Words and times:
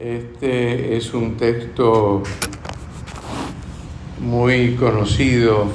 Este 0.00 0.96
es 0.96 1.12
un 1.12 1.36
texto 1.36 2.22
muy 4.18 4.74
conocido 4.76 5.66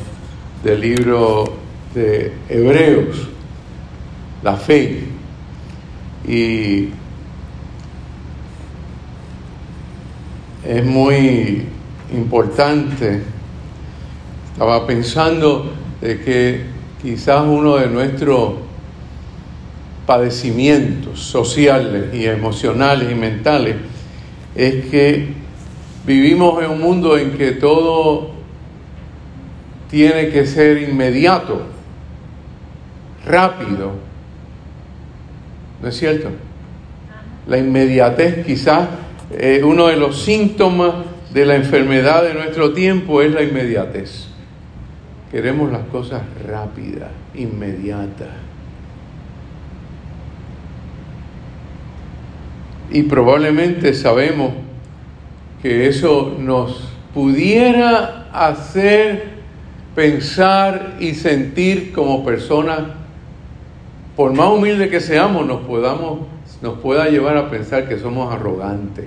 del 0.64 0.82
libro 0.82 1.54
de 1.94 2.34
Hebreos, 2.50 3.30
la 4.42 4.58
fe. 4.58 5.04
Y 6.28 6.90
es 10.64 10.84
muy 10.84 11.68
importante. 12.12 13.22
Estaba 14.54 14.88
pensando 14.88 15.72
de 16.02 16.20
que 16.22 16.62
quizás 17.00 17.44
uno 17.46 17.76
de 17.76 17.90
nuestros 17.90 18.54
padecimientos 20.08 21.20
sociales 21.20 22.12
y 22.12 22.26
emocionales 22.26 23.12
y 23.12 23.14
mentales 23.14 23.76
es 24.56 24.86
que 24.86 25.28
vivimos 26.06 26.64
en 26.64 26.72
un 26.72 26.82
mundo 26.82 27.18
en 27.18 27.32
que 27.32 27.52
todo 27.52 28.32
tiene 29.90 30.30
que 30.30 30.46
ser 30.46 30.78
inmediato, 30.82 31.62
rápido. 33.26 33.92
¿No 35.82 35.90
es 35.90 35.98
cierto? 35.98 36.30
La 37.48 37.58
inmediatez 37.58 38.46
quizás 38.46 38.88
eh, 39.32 39.62
uno 39.64 39.88
de 39.88 39.98
los 39.98 40.22
síntomas 40.22 40.94
de 41.34 41.46
la 41.46 41.56
enfermedad 41.56 42.24
de 42.24 42.34
nuestro 42.34 42.74
tiempo 42.74 43.22
es 43.22 43.32
la 43.34 43.44
inmediatez. 43.44 44.28
Queremos 45.32 45.72
las 45.72 45.86
cosas 45.88 46.22
rápidas, 46.48 47.10
inmediatas. 47.34 48.30
Y 52.92 53.04
probablemente 53.04 53.94
sabemos 53.94 54.54
que 55.62 55.88
eso 55.88 56.36
nos 56.40 56.90
pudiera 57.14 58.28
hacer 58.32 59.36
pensar 59.96 60.98
y 61.00 61.14
sentir 61.14 61.94
como 61.94 62.24
personas, 62.26 62.82
por 64.16 64.34
más 64.34 64.50
humilde 64.50 64.90
que 64.90 65.00
seamos, 65.00 65.48
nos, 65.48 65.62
podamos, 65.62 66.20
nos 66.62 66.80
pueda 66.80 67.08
llevar 67.08 67.38
a 67.38 67.50
pensar 67.50 67.88
que 67.88 67.98
somos 67.98 68.34
arrogantes. 68.34 69.06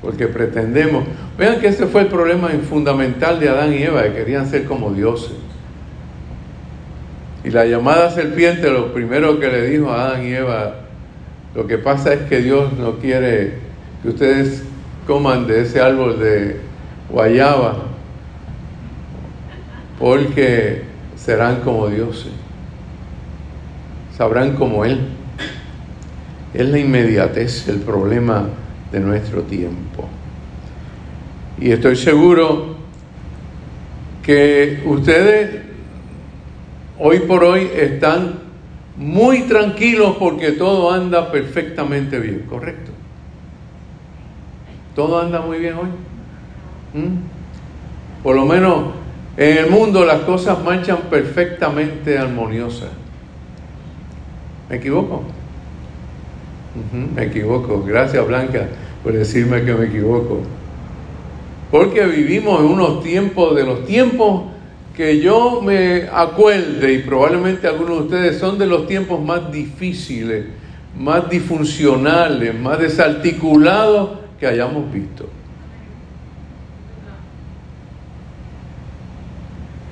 Porque 0.00 0.28
pretendemos. 0.28 1.04
Vean 1.36 1.60
que 1.60 1.68
ese 1.68 1.86
fue 1.86 2.02
el 2.02 2.06
problema 2.08 2.48
fundamental 2.68 3.40
de 3.40 3.48
Adán 3.48 3.72
y 3.72 3.82
Eva, 3.82 4.04
que 4.04 4.12
querían 4.12 4.48
ser 4.48 4.64
como 4.64 4.92
dioses. 4.92 5.32
Y 7.42 7.50
la 7.50 7.66
llamada 7.66 8.10
serpiente, 8.10 8.70
lo 8.70 8.92
primero 8.92 9.38
que 9.38 9.48
le 9.48 9.68
dijo 9.68 9.90
a 9.90 10.06
Adán 10.06 10.26
y 10.26 10.32
Eva, 10.32 10.83
lo 11.54 11.66
que 11.66 11.78
pasa 11.78 12.12
es 12.12 12.22
que 12.22 12.40
Dios 12.40 12.72
no 12.72 12.98
quiere 12.98 13.54
que 14.02 14.08
ustedes 14.08 14.64
coman 15.06 15.46
de 15.46 15.62
ese 15.62 15.80
árbol 15.80 16.18
de 16.18 16.60
guayaba, 17.08 17.76
porque 19.98 20.82
serán 21.16 21.60
como 21.60 21.88
dioses, 21.88 22.32
sabrán 24.16 24.54
como 24.56 24.84
Él. 24.84 25.00
Es 26.52 26.68
la 26.68 26.78
inmediatez 26.78 27.68
el 27.68 27.78
problema 27.78 28.46
de 28.92 29.00
nuestro 29.00 29.42
tiempo. 29.42 30.08
Y 31.60 31.72
estoy 31.72 31.96
seguro 31.96 32.76
que 34.22 34.82
ustedes 34.86 35.62
hoy 36.98 37.20
por 37.20 37.44
hoy 37.44 37.70
están 37.74 38.43
muy 38.96 39.42
tranquilos 39.42 40.16
porque 40.18 40.52
todo 40.52 40.92
anda 40.92 41.30
perfectamente 41.32 42.18
bien, 42.18 42.46
¿correcto? 42.48 42.92
¿Todo 44.94 45.20
anda 45.20 45.40
muy 45.40 45.58
bien 45.58 45.74
hoy? 45.74 45.88
¿Mm? 47.00 48.22
Por 48.22 48.36
lo 48.36 48.46
menos 48.46 48.84
en 49.36 49.58
el 49.58 49.70
mundo 49.70 50.04
las 50.04 50.20
cosas 50.20 50.62
marchan 50.62 50.98
perfectamente 51.10 52.16
armoniosas. 52.18 52.90
¿Me 54.70 54.76
equivoco? 54.76 55.24
me 57.14 57.24
equivoco. 57.24 57.84
Gracias 57.84 58.26
Blanca 58.26 58.66
por 59.04 59.12
decirme 59.12 59.62
que 59.64 59.74
me 59.74 59.86
equivoco. 59.86 60.40
Porque 61.70 62.04
vivimos 62.06 62.60
en 62.60 62.66
unos 62.66 63.02
tiempos, 63.02 63.54
de 63.54 63.64
los 63.64 63.84
tiempos 63.84 64.44
que 64.96 65.20
yo 65.20 65.60
me 65.60 66.08
acuerde, 66.12 66.92
y 66.92 66.98
probablemente 66.98 67.66
algunos 67.66 67.98
de 67.98 68.04
ustedes 68.04 68.38
son 68.38 68.58
de 68.58 68.66
los 68.66 68.86
tiempos 68.86 69.20
más 69.20 69.50
difíciles, 69.50 70.46
más 70.96 71.28
disfuncionales, 71.28 72.58
más 72.58 72.78
desarticulados 72.78 74.20
que 74.38 74.46
hayamos 74.46 74.92
visto. 74.92 75.28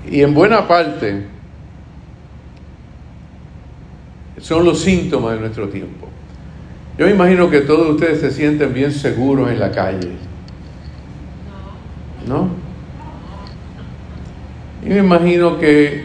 Y 0.08 0.20
en 0.20 0.34
buena 0.34 0.68
parte 0.68 1.26
son 4.38 4.64
los 4.64 4.80
síntomas 4.80 5.34
de 5.34 5.40
nuestro 5.40 5.68
tiempo. 5.68 6.08
Yo 6.98 7.06
me 7.06 7.12
imagino 7.12 7.48
que 7.48 7.62
todos 7.62 7.88
ustedes 7.88 8.20
se 8.20 8.30
sienten 8.30 8.74
bien 8.74 8.92
seguros 8.92 9.50
en 9.50 9.58
la 9.58 9.70
calle. 9.72 10.12
¿No? 12.28 12.48
Y 14.92 14.94
me 14.94 15.00
imagino 15.00 15.58
que 15.58 16.04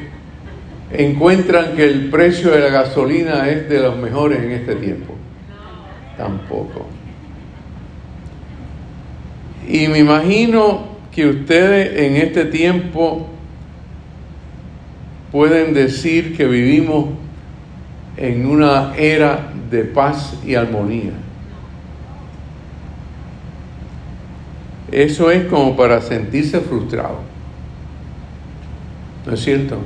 encuentran 0.93 1.75
que 1.75 1.83
el 1.83 2.09
precio 2.09 2.51
de 2.51 2.61
la 2.61 2.69
gasolina 2.69 3.49
es 3.49 3.67
de 3.67 3.81
los 3.81 3.97
mejores 3.97 4.39
en 4.41 4.51
este 4.51 4.75
tiempo. 4.75 5.13
Tampoco. 6.15 6.85
Y 9.67 9.89
me 9.89 9.99
imagino 9.99 10.87
que 11.11 11.27
ustedes 11.27 11.99
en 11.99 12.15
este 12.15 12.45
tiempo 12.45 13.27
pueden 15.33 15.73
decir 15.73 16.37
que 16.37 16.45
vivimos 16.45 17.07
en 18.15 18.45
una 18.45 18.95
era 18.95 19.51
de 19.69 19.83
paz 19.83 20.39
y 20.45 20.55
armonía. 20.55 21.11
Eso 24.89 25.29
es 25.29 25.43
como 25.47 25.75
para 25.75 25.99
sentirse 25.99 26.61
frustrado. 26.61 27.26
¿No 29.27 29.33
es 29.33 29.41
cierto? 29.43 29.77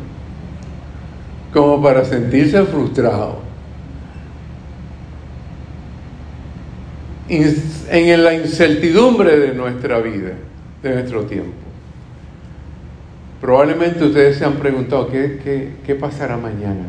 Como 1.52 1.82
para 1.82 2.06
sentirse 2.06 2.64
frustrado. 2.64 3.40
En 7.28 8.24
la 8.24 8.36
incertidumbre 8.36 9.40
de 9.40 9.54
nuestra 9.54 10.00
vida, 10.00 10.34
de 10.84 10.94
nuestro 10.94 11.24
tiempo. 11.24 11.54
Probablemente 13.40 14.04
ustedes 14.04 14.38
se 14.38 14.46
han 14.46 14.56
preguntado, 14.56 15.08
¿qué, 15.08 15.40
qué, 15.44 15.74
qué 15.84 15.96
pasará 15.96 16.38
mañana? 16.38 16.86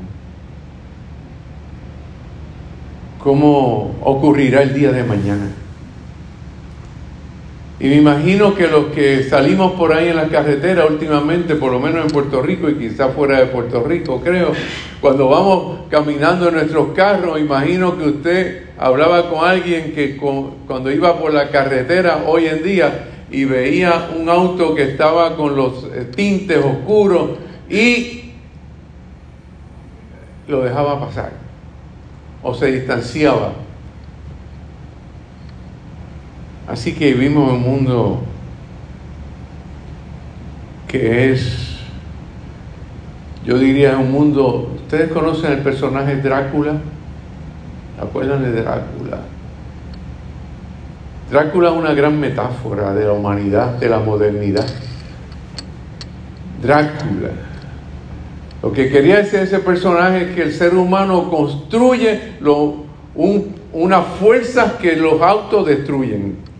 ¿Cómo 3.19 3.97
ocurrirá 4.03 4.63
el 4.63 4.75
día 4.75 4.93
de 4.93 5.05
mañana? 5.05 5.49
Y 7.83 7.89
me 7.89 7.97
imagino 7.97 8.55
que 8.55 8.69
los 8.69 8.87
que 8.95 9.25
salimos 9.25 9.73
por 9.73 9.93
ahí 9.93 10.07
en 10.07 10.15
la 10.15 10.29
carretera 10.29 10.87
últimamente, 10.87 11.57
por 11.57 11.73
lo 11.73 11.81
menos 11.81 12.05
en 12.05 12.13
Puerto 12.13 12.41
Rico 12.41 12.71
y 12.71 12.77
quizás 12.77 13.13
fuera 13.13 13.41
de 13.41 13.47
Puerto 13.47 13.83
Rico, 13.83 14.21
creo, 14.23 14.53
cuando 15.01 15.29
vamos 15.29 15.81
caminando 15.91 16.47
en 16.47 16.55
nuestros 16.55 16.93
carros, 16.95 17.41
imagino 17.41 17.99
que 17.99 18.05
usted 18.05 18.63
hablaba 18.79 19.29
con 19.29 19.45
alguien 19.45 19.95
que 19.95 20.17
cuando 20.17 20.93
iba 20.93 21.19
por 21.19 21.35
la 21.35 21.51
carretera 21.51 22.23
hoy 22.25 22.47
en 22.47 22.63
día 22.63 23.09
y 23.33 23.47
veía 23.47 24.11
un 24.17 24.29
auto 24.29 24.77
que 24.77 24.85
estaba 24.85 25.35
con 25.35 25.57
los 25.57 25.83
eh, 25.93 26.07
tintes 26.15 26.65
oscuros 26.65 27.31
y 27.69 28.31
lo 30.47 30.63
dejaba 30.63 31.01
pasar 31.01 31.33
o 32.45 32.55
se 32.55 32.71
distanciaba 32.71 33.55
Así 36.69 36.95
que 36.95 37.13
vivimos 37.13 37.49
en 37.51 37.57
un 37.57 37.63
mundo 37.63 38.23
que 40.87 41.33
es, 41.33 41.79
yo 43.45 43.59
diría, 43.59 43.97
un 43.97 44.13
mundo, 44.13 44.73
¿ustedes 44.77 45.11
conocen 45.11 45.53
el 45.53 45.59
personaje 45.61 46.17
Drácula? 46.17 46.75
¿Se 47.97 48.03
acuerdan 48.05 48.43
de 48.43 48.63
Drácula? 48.63 49.21
Drácula 51.31 51.71
es 51.71 51.77
una 51.77 51.95
gran 51.95 52.21
metáfora 52.21 52.93
de 52.93 53.07
la 53.07 53.13
humanidad, 53.13 53.79
de 53.79 53.89
la 53.89 54.01
modernidad. 54.01 54.67
Drácula. 56.63 57.31
Lo 58.63 58.73
que 58.73 58.91
quería 58.91 59.17
decir 59.17 59.41
ese 59.41 59.59
personaje 59.59 60.29
es 60.29 60.35
que 60.37 60.43
el 60.43 60.53
ser 60.53 60.75
humano 60.75 61.29
construye 61.29 62.35
unas 63.73 64.07
fuerzas 64.21 64.75
que 64.75 64.95
los 64.95 65.21
autodestruyen 65.21 66.52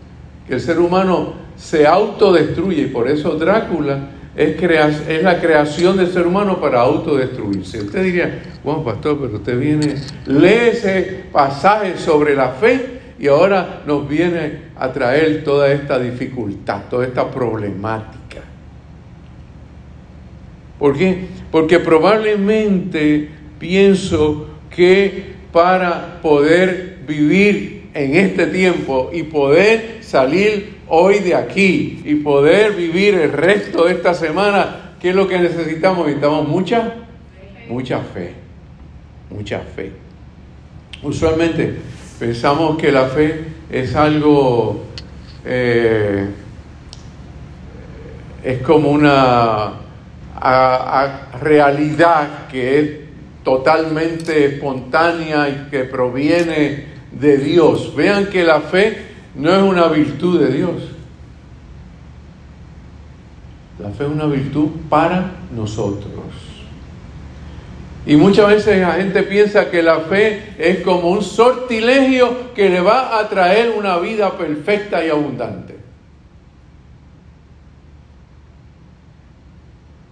que 0.47 0.55
el 0.55 0.61
ser 0.61 0.79
humano 0.79 1.33
se 1.55 1.85
autodestruye 1.87 2.83
y 2.83 2.87
por 2.87 3.07
eso 3.07 3.35
Drácula 3.35 4.09
es, 4.35 4.61
es 5.07 5.23
la 5.23 5.39
creación 5.39 5.97
del 5.97 6.11
ser 6.11 6.25
humano 6.25 6.59
para 6.59 6.81
autodestruirse. 6.81 7.81
Usted 7.81 8.03
diría, 8.03 8.41
bueno, 8.63 8.83
pastor, 8.83 9.19
pero 9.21 9.37
usted 9.37 9.59
viene, 9.59 9.95
lee 10.25 10.69
ese 10.71 11.25
pasaje 11.31 11.97
sobre 11.97 12.35
la 12.35 12.49
fe 12.49 12.99
y 13.19 13.27
ahora 13.27 13.83
nos 13.85 14.07
viene 14.07 14.73
a 14.75 14.91
traer 14.91 15.43
toda 15.43 15.71
esta 15.71 15.99
dificultad, 15.99 16.83
toda 16.89 17.05
esta 17.05 17.29
problemática. 17.29 18.41
¿Por 20.79 20.97
qué? 20.97 21.27
Porque 21.51 21.79
probablemente 21.79 23.29
pienso 23.59 24.47
que 24.69 25.33
para 25.53 26.19
poder 26.21 26.97
vivir 27.07 27.72
en 27.93 28.15
este 28.15 28.47
tiempo 28.47 29.09
y 29.13 29.23
poder 29.23 29.99
salir 30.01 30.77
hoy 30.87 31.19
de 31.19 31.35
aquí 31.35 32.01
y 32.05 32.15
poder 32.15 32.73
vivir 32.73 33.15
el 33.15 33.31
resto 33.31 33.85
de 33.85 33.93
esta 33.93 34.13
semana, 34.13 34.95
¿qué 34.99 35.09
es 35.09 35.15
lo 35.15 35.27
que 35.27 35.39
necesitamos? 35.39 36.05
Necesitamos 36.05 36.47
mucha, 36.47 36.93
mucha 37.69 37.99
fe, 37.99 38.33
mucha 39.29 39.59
fe. 39.59 39.91
Usualmente 41.01 41.75
pensamos 42.19 42.77
que 42.77 42.91
la 42.91 43.05
fe 43.07 43.45
es 43.69 43.95
algo, 43.95 44.85
eh, 45.45 46.27
es 48.43 48.61
como 48.61 48.89
una 48.91 49.73
realidad 51.41 52.47
que 52.51 52.79
es 52.79 52.89
totalmente 53.43 54.45
espontánea 54.45 55.49
y 55.49 55.69
que 55.69 55.83
proviene 55.83 56.92
de 57.19 57.37
Dios. 57.37 57.95
Vean 57.95 58.27
que 58.27 58.43
la 58.43 58.61
fe 58.61 58.97
no 59.35 59.53
es 59.53 59.61
una 59.61 59.87
virtud 59.87 60.39
de 60.39 60.53
Dios. 60.53 60.73
La 63.79 63.89
fe 63.89 64.05
es 64.05 64.09
una 64.09 64.25
virtud 64.25 64.69
para 64.89 65.31
nosotros. 65.55 66.13
Y 68.05 68.17
muchas 68.17 68.47
veces 68.49 68.81
la 68.81 68.93
gente 68.93 69.23
piensa 69.23 69.71
que 69.71 69.81
la 69.81 70.01
fe 70.01 70.53
es 70.57 70.79
como 70.79 71.09
un 71.09 71.23
sortilegio 71.23 72.53
que 72.53 72.69
le 72.69 72.81
va 72.81 73.17
a 73.17 73.29
traer 73.29 73.73
una 73.77 73.97
vida 73.97 74.37
perfecta 74.37 75.05
y 75.05 75.09
abundante. 75.09 75.77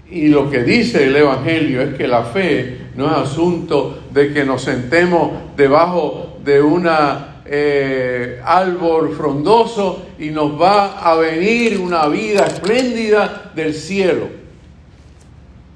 Y 0.09 0.27
lo 0.27 0.49
que 0.49 0.63
dice 0.63 1.07
el 1.07 1.15
Evangelio 1.15 1.81
es 1.81 1.95
que 1.95 2.07
la 2.07 2.23
fe 2.23 2.77
no 2.95 3.07
es 3.07 3.29
asunto 3.29 4.03
de 4.11 4.33
que 4.33 4.43
nos 4.43 4.61
sentemos 4.61 5.31
debajo 5.55 6.30
de 6.43 6.61
una 6.61 7.41
eh, 7.45 8.39
árbol 8.43 9.13
frondoso 9.15 10.05
y 10.19 10.29
nos 10.29 10.59
va 10.59 10.99
a 10.99 11.15
venir 11.15 11.79
una 11.79 12.07
vida 12.07 12.45
espléndida 12.45 13.51
del 13.55 13.73
cielo. 13.73 14.27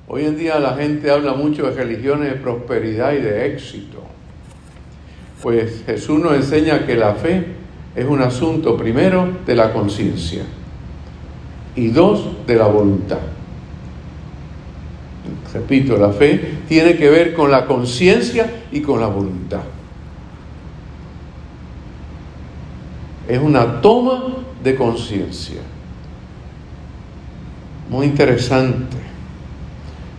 Hoy 0.07 0.25
en 0.25 0.37
día 0.37 0.59
la 0.59 0.75
gente 0.75 1.09
habla 1.09 1.33
mucho 1.33 1.69
de 1.69 1.71
religiones 1.71 2.31
de 2.31 2.39
prosperidad 2.39 3.13
y 3.13 3.21
de 3.21 3.47
éxito. 3.47 4.03
Pues 5.41 5.83
Jesús 5.85 6.19
nos 6.19 6.33
enseña 6.33 6.85
que 6.85 6.95
la 6.95 7.15
fe 7.15 7.45
es 7.95 8.05
un 8.05 8.21
asunto 8.21 8.77
primero 8.77 9.27
de 9.45 9.55
la 9.55 9.73
conciencia 9.73 10.43
y 11.75 11.87
dos 11.87 12.45
de 12.45 12.55
la 12.55 12.67
voluntad. 12.67 13.19
Repito, 15.53 15.97
la 15.97 16.11
fe 16.11 16.59
tiene 16.67 16.95
que 16.95 17.09
ver 17.09 17.33
con 17.33 17.49
la 17.49 17.65
conciencia 17.65 18.63
y 18.71 18.81
con 18.81 18.99
la 18.99 19.07
voluntad. 19.07 19.61
Es 23.27 23.39
una 23.39 23.81
toma 23.81 24.23
de 24.63 24.75
conciencia. 24.75 25.61
Muy 27.89 28.07
interesante. 28.07 28.97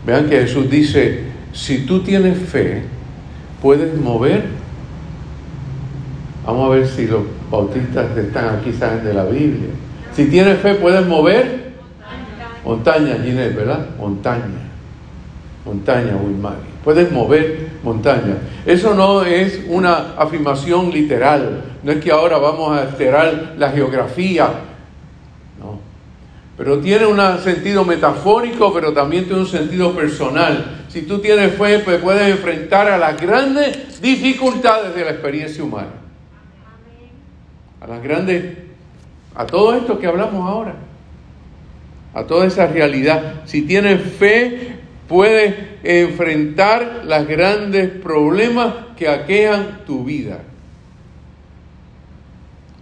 Vean 0.05 0.29
que 0.29 0.41
Jesús 0.41 0.70
dice, 0.70 1.25
si 1.53 1.87
tú 1.87 2.00
tienes 2.03 2.38
fe, 2.38 2.82
puedes 3.61 3.99
mover. 4.00 4.44
Vamos 6.44 6.67
a 6.67 6.75
ver 6.75 6.87
si 6.87 7.06
los 7.06 7.23
bautistas 7.50 8.17
están 8.17 8.56
aquí, 8.56 8.73
saben 8.73 9.05
de 9.05 9.14
la 9.14 9.25
Biblia. 9.25 9.70
Si 10.14 10.26
tienes 10.26 10.58
fe, 10.61 10.75
puedes 10.75 11.06
mover 11.06 11.73
montaña, 12.64 13.17
Ginés, 13.23 13.55
¿verdad? 13.55 13.87
Montaña 13.99 14.67
montaña, 15.67 16.17
Wilmari. 16.17 16.56
Puedes 16.85 17.11
mover 17.12 17.65
montaña. 17.86 18.36
Eso 18.66 18.94
no 18.94 19.24
es 19.24 19.60
una 19.68 20.14
afirmación 20.18 20.90
literal. 20.90 21.62
No 21.82 21.92
es 21.92 22.02
que 22.02 22.10
ahora 22.10 22.36
vamos 22.36 22.76
a 22.76 22.82
alterar 22.82 23.54
la 23.56 23.70
geografía. 23.70 24.48
No. 25.60 25.78
Pero 26.58 26.80
tiene 26.80 27.06
un 27.06 27.20
sentido 27.38 27.84
metafórico, 27.84 28.74
pero 28.74 28.92
también 28.92 29.24
tiene 29.24 29.40
un 29.40 29.46
sentido 29.46 29.94
personal. 29.94 30.84
Si 30.88 31.02
tú 31.02 31.20
tienes 31.20 31.54
fe, 31.54 31.78
puedes 31.78 32.28
enfrentar 32.28 32.88
a 32.88 32.98
las 32.98 33.20
grandes 33.20 34.02
dificultades 34.02 34.94
de 34.94 35.04
la 35.04 35.12
experiencia 35.12 35.62
humana. 35.62 35.94
A 37.80 37.86
las 37.86 38.02
grandes, 38.02 38.56
a 39.34 39.46
todo 39.46 39.74
esto 39.74 39.98
que 39.98 40.08
hablamos 40.08 40.48
ahora. 40.48 40.74
A 42.14 42.24
toda 42.24 42.46
esa 42.46 42.66
realidad. 42.66 43.42
Si 43.44 43.62
tienes 43.62 44.00
fe, 44.18 44.76
puedes 45.06 45.75
enfrentar 45.86 47.02
los 47.04 47.26
grandes 47.28 47.90
problemas 47.90 48.74
que 48.96 49.08
aquejan 49.08 49.84
tu 49.86 50.04
vida 50.04 50.40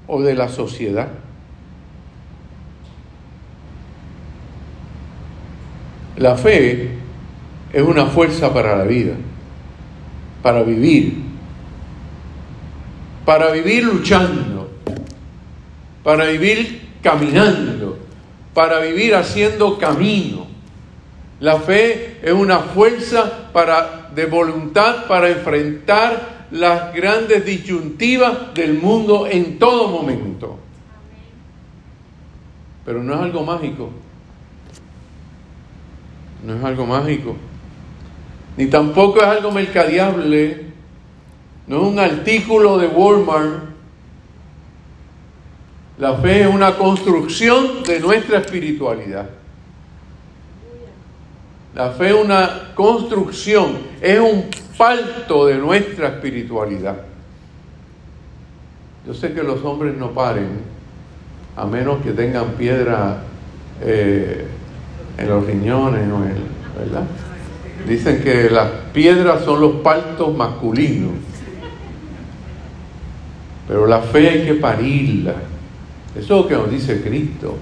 o 0.06 0.22
de 0.22 0.34
la 0.34 0.48
sociedad. 0.48 1.08
La 6.16 6.36
fe 6.36 6.90
es 7.72 7.82
una 7.82 8.06
fuerza 8.06 8.54
para 8.54 8.76
la 8.76 8.84
vida, 8.84 9.14
para 10.42 10.62
vivir, 10.62 11.14
para 13.26 13.50
vivir 13.50 13.84
luchando, 13.84 14.70
para 16.02 16.26
vivir 16.26 16.88
caminando, 17.02 17.98
para 18.54 18.78
vivir 18.80 19.14
haciendo 19.14 19.76
camino 19.76 20.53
la 21.44 21.60
fe 21.60 22.20
es 22.22 22.32
una 22.32 22.58
fuerza 22.58 23.50
para, 23.52 24.08
de 24.14 24.24
voluntad 24.24 25.06
para 25.06 25.28
enfrentar 25.28 26.46
las 26.50 26.94
grandes 26.94 27.44
disyuntivas 27.44 28.54
del 28.54 28.78
mundo 28.78 29.26
en 29.26 29.58
todo 29.58 29.88
momento. 29.88 30.58
Pero 32.86 33.02
no 33.02 33.12
es 33.12 33.20
algo 33.20 33.44
mágico. 33.44 33.90
No 36.46 36.56
es 36.56 36.64
algo 36.64 36.86
mágico. 36.86 37.36
Ni 38.56 38.64
tampoco 38.64 39.18
es 39.18 39.26
algo 39.26 39.52
mercadeable. 39.52 40.68
No 41.66 41.82
es 41.82 41.92
un 41.92 41.98
artículo 41.98 42.78
de 42.78 42.86
Walmart. 42.86 43.64
La 45.98 46.14
fe 46.14 46.40
es 46.40 46.46
una 46.46 46.74
construcción 46.78 47.82
de 47.82 48.00
nuestra 48.00 48.38
espiritualidad. 48.38 49.43
La 51.74 51.90
fe 51.90 52.10
es 52.10 52.14
una 52.14 52.70
construcción, 52.74 53.78
es 54.00 54.20
un 54.20 54.44
falto 54.76 55.46
de 55.46 55.56
nuestra 55.56 56.08
espiritualidad. 56.08 56.98
Yo 59.04 59.12
sé 59.12 59.32
que 59.32 59.42
los 59.42 59.62
hombres 59.64 59.96
no 59.96 60.12
paren, 60.12 60.60
a 61.56 61.66
menos 61.66 62.00
que 62.02 62.12
tengan 62.12 62.52
piedra 62.52 63.24
eh, 63.82 64.46
en 65.18 65.28
los 65.28 65.44
riñones 65.44 66.08
¿verdad? 66.78 67.04
Dicen 67.88 68.22
que 68.22 68.48
las 68.50 68.68
piedras 68.92 69.44
son 69.44 69.60
los 69.60 69.76
partos 69.76 70.34
masculinos, 70.34 71.12
pero 73.66 73.86
la 73.86 74.00
fe 74.00 74.28
hay 74.30 74.46
que 74.46 74.54
parirla. 74.54 75.34
Eso 76.14 76.20
es 76.20 76.28
lo 76.42 76.46
que 76.46 76.54
nos 76.54 76.70
dice 76.70 77.02
Cristo. 77.02 77.56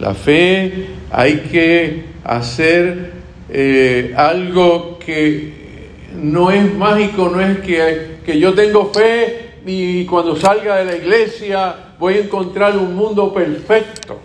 La 0.00 0.14
fe 0.14 0.88
hay 1.12 1.38
que 1.50 2.06
hacer 2.24 3.19
eh, 3.52 4.14
algo 4.16 4.98
que 4.98 5.88
no 6.14 6.50
es 6.50 6.72
mágico, 6.74 7.28
no 7.28 7.40
es 7.40 7.58
que, 7.58 8.18
que 8.24 8.38
yo 8.38 8.54
tengo 8.54 8.92
fe 8.92 9.50
y 9.66 10.04
cuando 10.06 10.36
salga 10.36 10.76
de 10.76 10.84
la 10.84 10.96
iglesia 10.96 11.74
voy 11.98 12.14
a 12.14 12.20
encontrar 12.20 12.76
un 12.76 12.94
mundo 12.94 13.32
perfecto. 13.32 14.18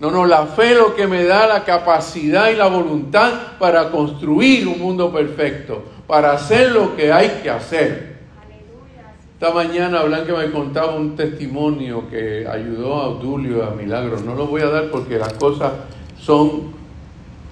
No, 0.00 0.10
no, 0.10 0.24
la 0.24 0.46
fe 0.46 0.72
es 0.72 0.78
lo 0.78 0.94
que 0.94 1.06
me 1.06 1.24
da 1.24 1.46
la 1.46 1.64
capacidad 1.64 2.50
y 2.50 2.56
la 2.56 2.68
voluntad 2.68 3.58
para 3.58 3.90
construir 3.90 4.66
un 4.66 4.78
mundo 4.78 5.12
perfecto, 5.12 5.84
para 6.06 6.32
hacer 6.32 6.72
lo 6.72 6.96
que 6.96 7.12
hay 7.12 7.40
que 7.42 7.50
hacer. 7.50 8.10
Esta 9.34 9.52
mañana 9.54 10.02
Blanca 10.02 10.34
me 10.34 10.50
contaba 10.50 10.94
un 10.94 11.16
testimonio 11.16 12.08
que 12.10 12.46
ayudó 12.46 13.00
a 13.00 13.04
Audulio 13.06 13.64
a 13.64 13.70
Milagro. 13.70 14.20
No 14.20 14.34
lo 14.34 14.46
voy 14.46 14.62
a 14.62 14.68
dar 14.68 14.90
porque 14.90 15.18
las 15.18 15.32
cosas 15.34 15.72
son 16.18 16.79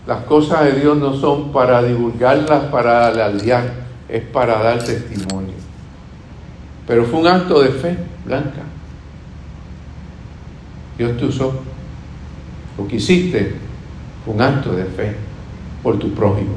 las 0.09 0.25
cosas 0.25 0.65
de 0.65 0.81
Dios 0.81 0.97
no 0.97 1.13
son 1.13 1.53
para 1.53 1.83
divulgarlas, 1.83 2.63
para 2.71 3.09
aliar, 3.09 3.71
es 4.09 4.23
para 4.23 4.59
dar 4.63 4.83
testimonio. 4.83 5.53
Pero 6.87 7.05
fue 7.05 7.21
un 7.21 7.27
acto 7.27 7.61
de 7.61 7.69
fe, 7.69 7.95
Blanca. 8.25 8.63
Dios 10.97 11.15
te 11.19 11.27
usó. 11.27 11.61
Lo 12.79 12.89
que 12.89 12.97
hiciste 12.97 13.57
fue 14.25 14.33
un 14.33 14.41
acto 14.41 14.73
de 14.73 14.87
fe 14.87 15.15
por 15.83 15.99
tu 15.99 16.11
prójimo. 16.15 16.55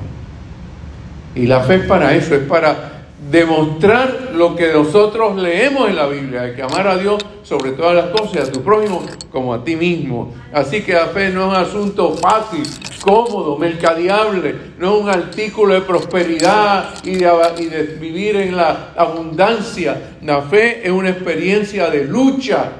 Y 1.35 1.45
la 1.45 1.59
fe 1.59 1.75
es 1.75 1.85
para 1.87 2.15
eso, 2.15 2.33
es 2.35 2.43
para 2.43 3.01
demostrar 3.29 4.31
lo 4.33 4.55
que 4.55 4.71
nosotros 4.71 5.35
leemos 5.35 5.89
en 5.89 5.97
la 5.97 6.07
Biblia, 6.07 6.43
hay 6.43 6.55
que 6.55 6.63
amar 6.63 6.87
a 6.87 6.97
Dios 6.97 7.23
sobre 7.43 7.71
todas 7.71 7.95
las 7.95 8.05
cosas 8.17 8.47
a 8.47 8.51
tu 8.51 8.61
prójimo 8.61 9.03
como 9.29 9.53
a 9.53 9.61
ti 9.61 9.75
mismo. 9.75 10.33
Así 10.53 10.81
que 10.83 10.93
la 10.93 11.07
fe 11.07 11.29
no 11.29 11.43
es 11.43 11.49
un 11.49 11.55
asunto 11.55 12.15
fácil, 12.15 12.63
cómodo, 13.01 13.57
mercadeable, 13.57 14.55
no 14.77 14.95
es 14.95 15.01
un 15.03 15.09
artículo 15.09 15.73
de 15.73 15.81
prosperidad 15.81 16.93
y 17.03 17.15
de, 17.15 17.97
vivir 17.99 18.35
en 18.35 18.55
la 18.55 18.93
abundancia. 18.95 20.15
La 20.21 20.41
fe 20.43 20.85
es 20.85 20.91
una 20.91 21.09
experiencia 21.09 21.89
de 21.89 22.05
lucha, 22.05 22.71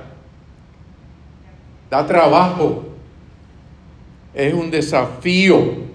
da 1.89 2.05
trabajo, 2.05 2.85
es 4.33 4.53
un 4.53 4.71
desafío. 4.71 5.91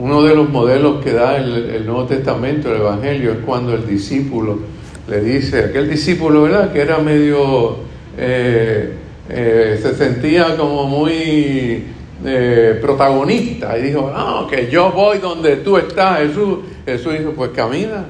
Uno 0.00 0.22
de 0.22 0.34
los 0.34 0.48
modelos 0.48 1.02
que 1.02 1.12
da 1.12 1.36
el, 1.36 1.84
Nuevo 1.84 2.04
Testamento, 2.04 2.72
el 2.72 2.80
Evangelio, 2.80 3.32
es 3.32 3.38
cuando 3.38 3.74
el 3.74 3.86
discípulo 3.86 4.60
le 5.08 5.20
dice, 5.22 5.64
aquel 5.64 5.88
discípulo, 5.88 6.42
¿verdad? 6.42 6.72
Que 6.72 6.82
era 6.82 6.98
medio, 6.98 7.78
eh, 8.20 8.94
eh, 9.28 9.78
se 9.80 9.94
sentía 9.94 10.56
como 10.56 10.88
muy 10.88 11.84
eh, 12.24 12.78
protagonista 12.82 13.78
y 13.78 13.82
dijo, 13.82 14.10
no, 14.10 14.48
que 14.48 14.68
yo 14.68 14.90
voy 14.90 15.18
donde 15.18 15.56
tú 15.56 15.76
estás, 15.76 16.18
Jesús. 16.18 16.58
Jesús 16.84 17.16
dijo, 17.16 17.30
pues 17.32 17.50
camina 17.50 18.06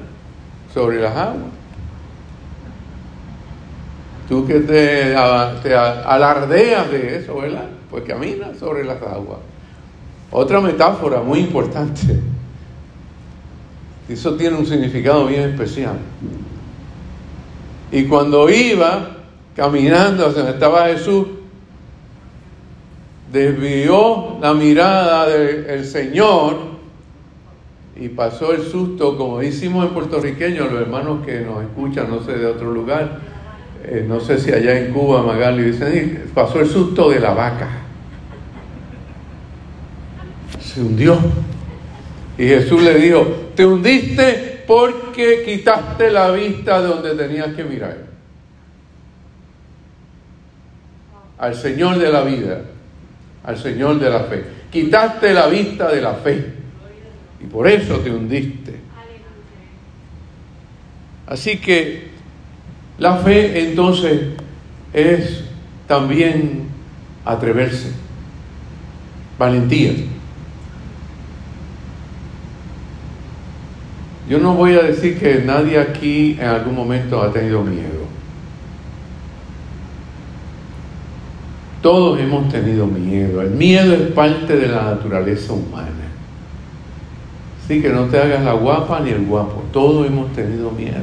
sobre 0.73 0.99
las 0.99 1.15
aguas. 1.15 1.51
Tú 4.27 4.47
que 4.47 4.61
te, 4.61 5.15
te 5.61 5.75
alardeas 5.75 6.89
de 6.91 7.17
eso, 7.17 7.35
¿verdad? 7.35 7.65
Pues 7.91 8.03
camina 8.03 8.55
sobre 8.59 8.83
las 8.83 9.01
aguas. 9.03 9.39
Otra 10.31 10.59
metáfora 10.59 11.21
muy 11.21 11.39
importante. 11.39 12.19
Eso 14.07 14.35
tiene 14.35 14.57
un 14.57 14.65
significado 14.65 15.27
bien 15.27 15.49
especial. 15.49 15.97
Y 17.91 18.05
cuando 18.05 18.49
iba 18.49 19.18
caminando 19.59 20.25
hacia 20.25 20.43
donde 20.43 20.53
estaba 20.53 20.87
Jesús, 20.87 21.27
desvió 23.29 24.37
la 24.41 24.53
mirada 24.53 25.27
del 25.27 25.83
Señor 25.83 26.69
y 27.97 28.07
pasó 28.07 28.53
el 28.53 28.63
susto, 28.63 29.17
como 29.17 29.39
decimos 29.39 29.85
en 29.85 29.93
puertorriqueño, 29.93 30.63
los 30.67 30.81
hermanos 30.81 31.25
que 31.25 31.41
nos 31.41 31.61
escuchan, 31.61 32.09
no 32.09 32.23
sé, 32.23 32.37
de 32.37 32.45
otro 32.45 32.71
lugar, 32.71 33.19
eh, 33.83 34.05
no 34.07 34.21
sé 34.21 34.39
si 34.39 34.53
allá 34.53 34.79
en 34.79 34.93
Cuba, 34.93 35.23
Magali, 35.23 35.63
dicen, 35.63 36.31
pasó 36.33 36.61
el 36.61 36.69
susto 36.69 37.09
de 37.09 37.19
la 37.19 37.33
vaca 37.33 37.67
se 40.61 40.79
hundió. 40.79 41.17
Y 42.37 42.47
Jesús 42.47 42.81
le 42.81 42.93
dijo, 42.97 43.25
te 43.55 43.65
hundiste 43.65 44.63
porque 44.65 45.43
quitaste 45.43 46.11
la 46.11 46.31
vista 46.31 46.81
de 46.81 46.87
donde 46.87 47.15
tenías 47.15 47.53
que 47.55 47.65
mirar. 47.65 48.08
Al 51.39 51.55
Señor 51.55 51.97
de 51.97 52.11
la 52.11 52.23
vida, 52.23 52.61
al 53.43 53.57
Señor 53.57 53.99
de 53.99 54.09
la 54.09 54.19
fe. 54.25 54.43
Quitaste 54.71 55.33
la 55.33 55.47
vista 55.47 55.89
de 55.89 56.01
la 56.01 56.13
fe. 56.13 56.53
Y 57.41 57.45
por 57.45 57.67
eso 57.67 57.99
te 57.99 58.11
hundiste. 58.11 58.75
Así 61.25 61.57
que 61.57 62.09
la 62.97 63.17
fe 63.17 63.69
entonces 63.69 64.19
es 64.93 65.43
también 65.87 66.67
atreverse, 67.23 67.91
valentía. 69.37 69.93
Yo 74.27 74.37
no 74.37 74.53
voy 74.53 74.75
a 74.75 74.83
decir 74.83 75.19
que 75.19 75.41
nadie 75.43 75.79
aquí 75.79 76.37
en 76.39 76.47
algún 76.47 76.75
momento 76.75 77.21
ha 77.21 77.31
tenido 77.31 77.63
miedo. 77.63 77.98
Todos 81.81 82.19
hemos 82.19 82.49
tenido 82.49 82.85
miedo. 82.85 83.41
El 83.41 83.51
miedo 83.51 83.93
es 83.93 84.11
parte 84.11 84.55
de 84.55 84.67
la 84.67 84.83
naturaleza 84.83 85.53
humana. 85.53 85.87
Así 87.63 87.81
que 87.81 87.89
no 87.89 88.05
te 88.05 88.19
hagas 88.19 88.43
la 88.43 88.53
guapa 88.53 88.99
ni 88.99 89.11
el 89.11 89.25
guapo. 89.25 89.63
Todos 89.71 90.07
hemos 90.07 90.33
tenido 90.33 90.71
miedo. 90.71 90.97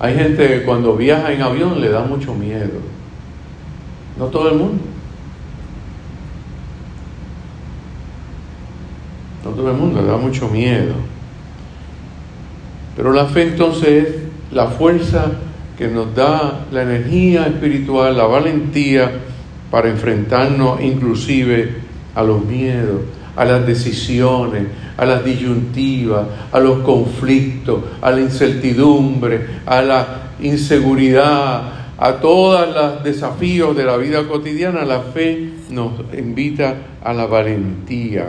Hay 0.00 0.14
gente 0.14 0.46
que 0.46 0.62
cuando 0.62 0.96
viaja 0.96 1.32
en 1.32 1.42
avión 1.42 1.80
le 1.80 1.88
da 1.88 2.04
mucho 2.04 2.34
miedo. 2.34 2.80
No 4.18 4.26
todo 4.26 4.50
el 4.50 4.56
mundo. 4.56 4.82
todo 9.54 9.70
el 9.70 9.76
mundo, 9.76 10.00
le 10.02 10.08
da 10.08 10.16
mucho 10.16 10.48
miedo. 10.48 10.94
Pero 12.96 13.12
la 13.12 13.26
fe 13.26 13.42
entonces 13.42 14.08
es 14.08 14.14
la 14.52 14.66
fuerza 14.66 15.32
que 15.78 15.86
nos 15.86 16.12
da 16.12 16.66
la 16.72 16.82
energía 16.82 17.46
espiritual, 17.46 18.16
la 18.16 18.26
valentía 18.26 19.12
para 19.70 19.88
enfrentarnos 19.88 20.80
inclusive 20.82 21.72
a 22.16 22.22
los 22.24 22.44
miedos, 22.44 23.02
a 23.36 23.44
las 23.44 23.64
decisiones, 23.64 24.66
a 24.96 25.06
las 25.06 25.24
disyuntivas, 25.24 26.26
a 26.50 26.58
los 26.58 26.80
conflictos, 26.80 27.84
a 28.02 28.10
la 28.10 28.20
incertidumbre, 28.20 29.46
a 29.64 29.80
la 29.80 30.06
inseguridad, 30.40 31.62
a 31.96 32.12
todos 32.14 32.74
los 32.74 33.04
desafíos 33.04 33.76
de 33.76 33.84
la 33.84 33.96
vida 33.96 34.26
cotidiana. 34.26 34.84
La 34.84 35.00
fe 35.00 35.50
nos 35.70 35.92
invita 36.12 36.74
a 37.04 37.12
la 37.12 37.26
valentía. 37.26 38.26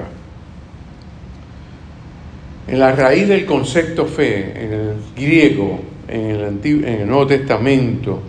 En 2.67 2.77
la 2.77 2.91
raíz 2.91 3.27
del 3.27 3.47
concepto 3.47 4.05
fe, 4.05 4.65
en 4.65 4.73
el 4.73 4.93
griego, 5.15 5.79
en 6.09 6.31
el, 6.31 6.43
Antiguo, 6.43 6.87
Nuevo 7.05 7.27
Testamento, 7.27 8.21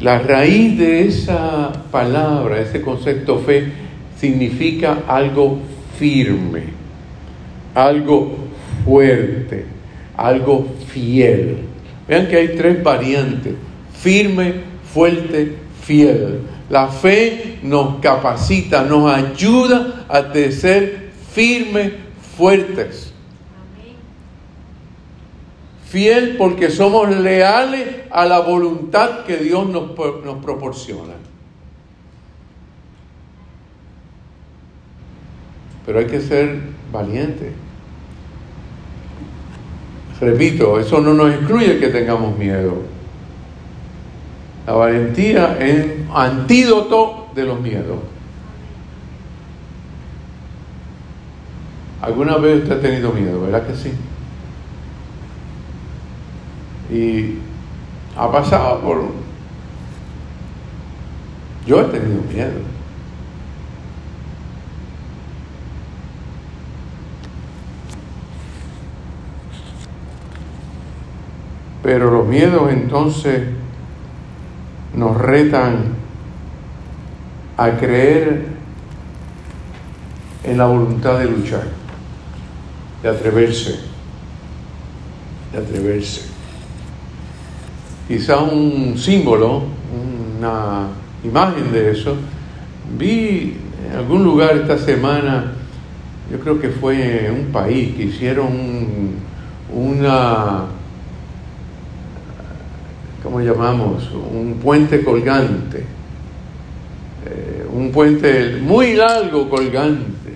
la 0.00 0.18
raíz 0.18 0.78
de 0.78 1.06
esa 1.06 1.72
palabra, 1.90 2.60
ese 2.60 2.80
concepto 2.80 3.38
fe, 3.40 3.72
significa 4.18 4.98
algo 5.08 5.58
firme, 5.98 6.64
algo 7.74 8.36
fuerte, 8.84 9.64
algo 10.16 10.66
fiel. 10.88 11.58
Vean 12.08 12.28
que 12.28 12.36
hay 12.36 12.48
tres 12.56 12.82
variantes, 12.82 13.54
firme, 13.98 14.54
fuerte, 14.92 15.54
fiel. 15.82 16.40
La 16.70 16.88
fe 16.88 17.58
nos 17.62 18.00
capacita, 18.00 18.82
nos 18.82 19.12
ayuda 19.12 20.06
a 20.08 20.32
ser 20.32 21.10
firmes, 21.32 21.92
fuertes 22.36 23.14
fiel 25.96 26.36
porque 26.36 26.70
somos 26.70 27.08
leales 27.08 28.02
a 28.10 28.26
la 28.26 28.40
voluntad 28.40 29.24
que 29.24 29.38
Dios 29.38 29.66
nos, 29.66 29.92
proporciona. 30.42 31.14
Pero 35.86 35.98
hay 35.98 36.04
que 36.04 36.20
ser 36.20 36.60
valiente. 36.92 37.50
Repito, 40.20 40.78
eso 40.78 41.00
no 41.00 41.14
nos 41.14 41.32
excluye 41.32 41.78
que 41.78 41.88
tengamos 41.88 42.36
miedo. 42.36 42.74
La 44.66 44.74
valentía 44.74 45.56
es 45.58 45.86
antídoto 46.12 47.28
de 47.34 47.44
los 47.44 47.58
miedos. 47.58 48.00
¿Alguna 52.02 52.36
vez 52.36 52.64
usted 52.64 52.76
ha 52.76 52.80
tenido 52.82 53.12
miedo? 53.12 53.40
¿Verdad 53.40 53.66
que 53.66 53.74
sí? 53.74 53.92
Y 56.90 57.38
ha 58.16 58.30
pasado 58.30 58.80
por... 58.80 59.02
Yo 61.66 61.80
he 61.80 61.84
tenido 61.84 62.22
miedo. 62.22 62.60
Pero 71.82 72.10
los 72.10 72.26
miedos 72.26 72.70
entonces 72.72 73.48
nos 74.94 75.16
retan 75.16 75.94
a 77.56 77.70
creer 77.70 78.46
en 80.44 80.58
la 80.58 80.66
voluntad 80.66 81.18
de 81.18 81.26
luchar, 81.26 81.64
de 83.02 83.08
atreverse, 83.08 83.80
de 85.52 85.58
atreverse 85.58 86.35
quizá 88.08 88.38
un 88.38 88.96
símbolo, 88.96 89.62
una 90.38 90.88
imagen 91.24 91.72
de 91.72 91.90
eso. 91.90 92.16
Vi 92.98 93.56
en 93.88 93.96
algún 93.96 94.24
lugar 94.24 94.56
esta 94.56 94.78
semana, 94.78 95.52
yo 96.30 96.38
creo 96.40 96.60
que 96.60 96.70
fue 96.70 97.30
un 97.30 97.52
país, 97.52 97.94
que 97.96 98.04
hicieron 98.04 98.48
una, 99.74 100.64
¿cómo 103.22 103.40
llamamos? 103.40 104.10
Un 104.12 104.58
puente 104.62 105.02
colgante 105.02 105.96
eh, 107.26 107.66
un 107.72 107.90
puente 107.90 108.58
muy 108.62 108.94
largo 108.94 109.50
colgante, 109.50 110.30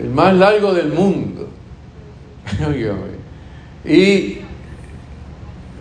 el 0.00 0.10
más 0.10 0.32
largo 0.36 0.72
del 0.72 0.92
mundo. 0.92 1.48
y 3.84 4.35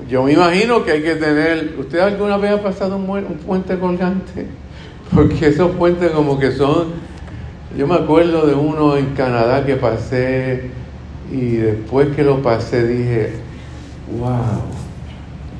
yo 0.09 0.23
me 0.23 0.33
imagino 0.33 0.83
que 0.83 0.91
hay 0.91 1.01
que 1.01 1.15
tener, 1.15 1.73
¿usted 1.79 1.99
alguna 1.99 2.37
vez 2.37 2.51
ha 2.51 2.61
pasado 2.61 2.95
un, 2.95 3.05
puente 3.45 3.77
colgante? 3.79 4.45
Porque 5.13 5.47
esos 5.47 5.71
puentes 5.75 6.11
como 6.11 6.39
que 6.39 6.51
son, 6.51 6.89
yo 7.75 7.87
me 7.87 7.95
acuerdo 7.95 8.45
de 8.45 8.53
uno 8.53 8.97
en 8.97 9.07
Canadá 9.15 9.65
que 9.65 9.75
pasé 9.75 10.69
y 11.31 11.55
después 11.55 12.15
que 12.15 12.23
lo 12.23 12.41
pasé 12.43 12.87
dije, 12.87 13.33
wow, 14.19 14.61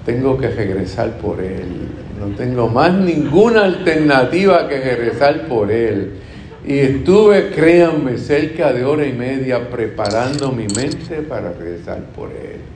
tengo 0.05 0.37
que 0.37 0.49
regresar 0.49 1.17
por 1.17 1.41
él. 1.41 1.89
No 2.19 2.35
tengo 2.35 2.67
más 2.67 2.93
ninguna 2.93 3.65
alternativa 3.65 4.67
que 4.69 4.79
regresar 4.79 5.47
por 5.47 5.71
él. 5.71 6.13
Y 6.67 6.79
estuve, 6.79 7.49
créanme, 7.49 8.17
cerca 8.17 8.71
de 8.73 8.83
hora 8.85 9.05
y 9.05 9.13
media 9.13 9.69
preparando 9.69 10.51
mi 10.51 10.67
mente 10.67 11.21
para 11.27 11.51
regresar 11.51 11.99
por 12.15 12.29
él. 12.31 12.74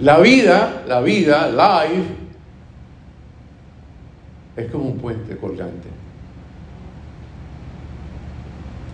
La 0.00 0.18
vida, 0.18 0.84
la 0.86 1.00
vida, 1.00 1.48
life, 1.50 2.08
es 4.56 4.70
como 4.70 4.84
un 4.84 4.98
puente 4.98 5.36
colgante. 5.36 5.88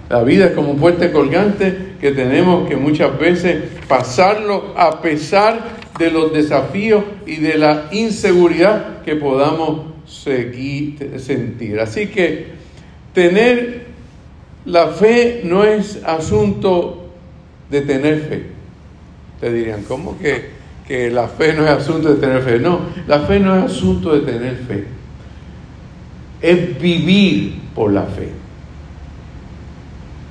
La 0.09 0.23
vida 0.23 0.47
es 0.47 0.53
como 0.53 0.71
un 0.71 0.79
puente 0.79 1.11
colgante 1.11 1.95
que 2.01 2.13
tenemos 2.13 2.69
que 2.69 2.77
muchas 2.77 3.19
veces 3.19 3.65
pasarlo 3.89 4.75
a 4.77 5.01
pesar 5.01 5.85
de 5.99 6.11
los 6.11 6.33
desafíos 6.33 7.05
y 7.27 7.37
de 7.37 7.57
la 7.57 7.89
inseguridad 7.93 9.03
que 9.03 9.17
podamos 9.17 9.95
seguir, 10.07 11.19
sentir. 11.19 11.81
Así 11.81 12.09
que 12.09 12.49
tener 13.13 13.87
la 14.65 14.89
fe 14.89 15.43
no 15.45 15.65
es 15.65 16.03
asunto 16.05 17.11
de 17.71 17.81
tener 17.83 18.21
fe. 18.21 18.43
Te 19.41 19.53
dirían, 19.53 19.83
¿cómo 19.83 20.19
que, 20.19 20.51
que 20.87 21.11
la 21.11 21.29
fe 21.29 21.55
no 21.55 21.65
es 21.65 21.71
asunto 21.71 22.15
de 22.15 22.21
tener 22.21 22.43
fe? 22.43 22.59
No, 22.59 22.81
la 23.07 23.21
fe 23.21 23.41
no 23.41 23.57
es 23.57 23.65
asunto 23.65 24.15
de 24.15 24.21
tener 24.21 24.57
fe. 24.57 24.85
Es 26.41 26.81
vivir 26.81 27.61
por 27.75 27.93
la 27.93 28.03
fe. 28.03 28.29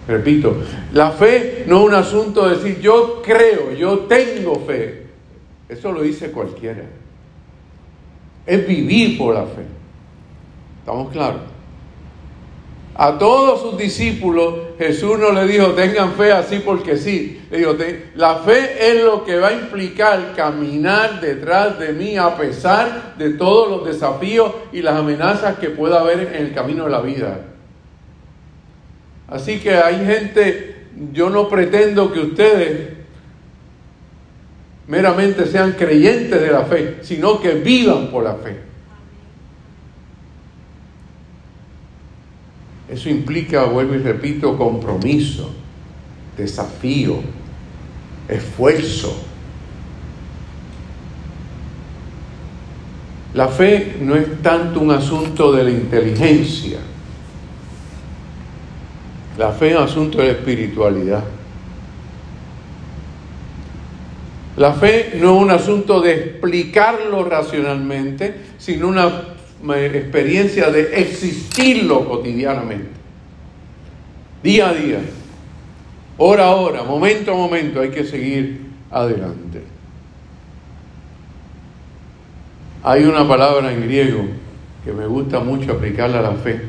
Repito, 0.08 0.58
la 0.92 1.12
fe 1.12 1.64
no 1.68 1.80
es 1.80 1.86
un 1.86 1.94
asunto 1.96 2.48
de 2.48 2.58
decir 2.58 2.82
yo 2.82 3.22
creo, 3.24 3.72
yo 3.74 4.00
tengo 4.00 4.64
fe. 4.66 5.08
Eso 5.70 5.92
lo 5.92 6.02
dice 6.02 6.32
cualquiera. 6.32 6.84
Es 8.46 8.68
vivir 8.68 9.18
por 9.18 9.34
la 9.34 9.44
fe. 9.44 9.64
¿Estamos 10.80 11.12
claros? 11.12 11.53
A 12.96 13.18
todos 13.18 13.62
sus 13.62 13.78
discípulos 13.78 14.54
Jesús 14.78 15.18
no 15.18 15.32
le 15.32 15.48
dijo 15.48 15.70
tengan 15.72 16.14
fe 16.14 16.32
así 16.32 16.60
porque 16.60 16.98
sí. 16.98 17.42
Le 17.50 17.58
dijo, 17.60 17.76
la 18.16 18.36
fe 18.38 18.92
es 18.92 19.04
lo 19.04 19.24
que 19.24 19.38
va 19.38 19.48
a 19.48 19.54
implicar 19.54 20.34
caminar 20.36 21.20
detrás 21.20 21.80
de 21.80 21.94
mí 21.94 22.18
a 22.18 22.38
pesar 22.38 23.16
de 23.18 23.32
todos 23.32 23.70
los 23.70 23.86
desafíos 23.86 24.52
y 24.72 24.82
las 24.82 24.96
amenazas 24.96 25.58
que 25.58 25.70
pueda 25.70 26.02
haber 26.02 26.34
en 26.36 26.46
el 26.46 26.54
camino 26.54 26.84
de 26.86 26.92
la 26.92 27.02
vida. 27.02 27.40
Así 29.28 29.60
que 29.60 29.76
hay 29.76 30.06
gente, 30.06 30.86
yo 31.12 31.32
no 31.32 31.50
pretendo 31.50 32.12
que 32.12 32.20
ustedes 32.20 32.90
meramente 34.88 35.48
sean 35.48 35.72
creyentes 35.72 36.40
de 36.40 36.52
la 36.52 36.66
fe, 36.66 36.98
sino 37.02 37.40
que 37.40 37.54
vivan 37.54 38.08
por 38.08 38.24
la 38.24 38.36
fe. 38.36 38.73
Eso 42.94 43.10
implica, 43.10 43.64
vuelvo 43.64 43.96
y 43.96 43.98
repito, 43.98 44.56
compromiso, 44.56 45.50
desafío, 46.38 47.22
esfuerzo. 48.28 49.20
La 53.34 53.48
fe 53.48 53.96
no 54.00 54.16
es 54.16 54.44
tanto 54.44 54.80
un 54.80 54.92
asunto 54.92 55.52
de 55.54 55.64
la 55.64 55.72
inteligencia, 55.72 56.78
la 59.40 59.52
fe 59.52 59.72
es 59.72 59.76
un 59.76 59.84
asunto 59.84 60.20
de 60.20 60.30
espiritualidad. 60.30 61.24
La 64.56 64.74
fe 64.74 65.14
no 65.20 65.36
es 65.36 65.42
un 65.42 65.50
asunto 65.50 66.00
de 66.00 66.14
explicarlo 66.14 67.24
racionalmente, 67.24 68.36
sino 68.60 68.88
una 68.88 69.33
experiencia 69.72 70.70
de 70.70 71.02
existirlo 71.02 72.08
cotidianamente. 72.08 72.90
Día 74.44 74.70
a 74.70 74.74
día, 74.74 75.00
hora 76.18 76.48
a 76.48 76.56
hora, 76.56 76.84
momento 76.84 77.32
a 77.32 77.36
momento, 77.36 77.80
hay 77.80 77.90
que 77.90 78.04
seguir 78.04 78.62
adelante. 78.92 79.64
Hay 82.84 83.04
una 83.06 83.26
palabra 83.28 83.72
en 83.72 83.82
griego 83.82 84.26
que 84.84 84.92
me 84.92 85.06
gusta 85.06 85.40
mucho 85.40 85.72
aplicarla 85.72 86.20
a 86.20 86.24
la 86.24 86.34
fe 86.34 86.62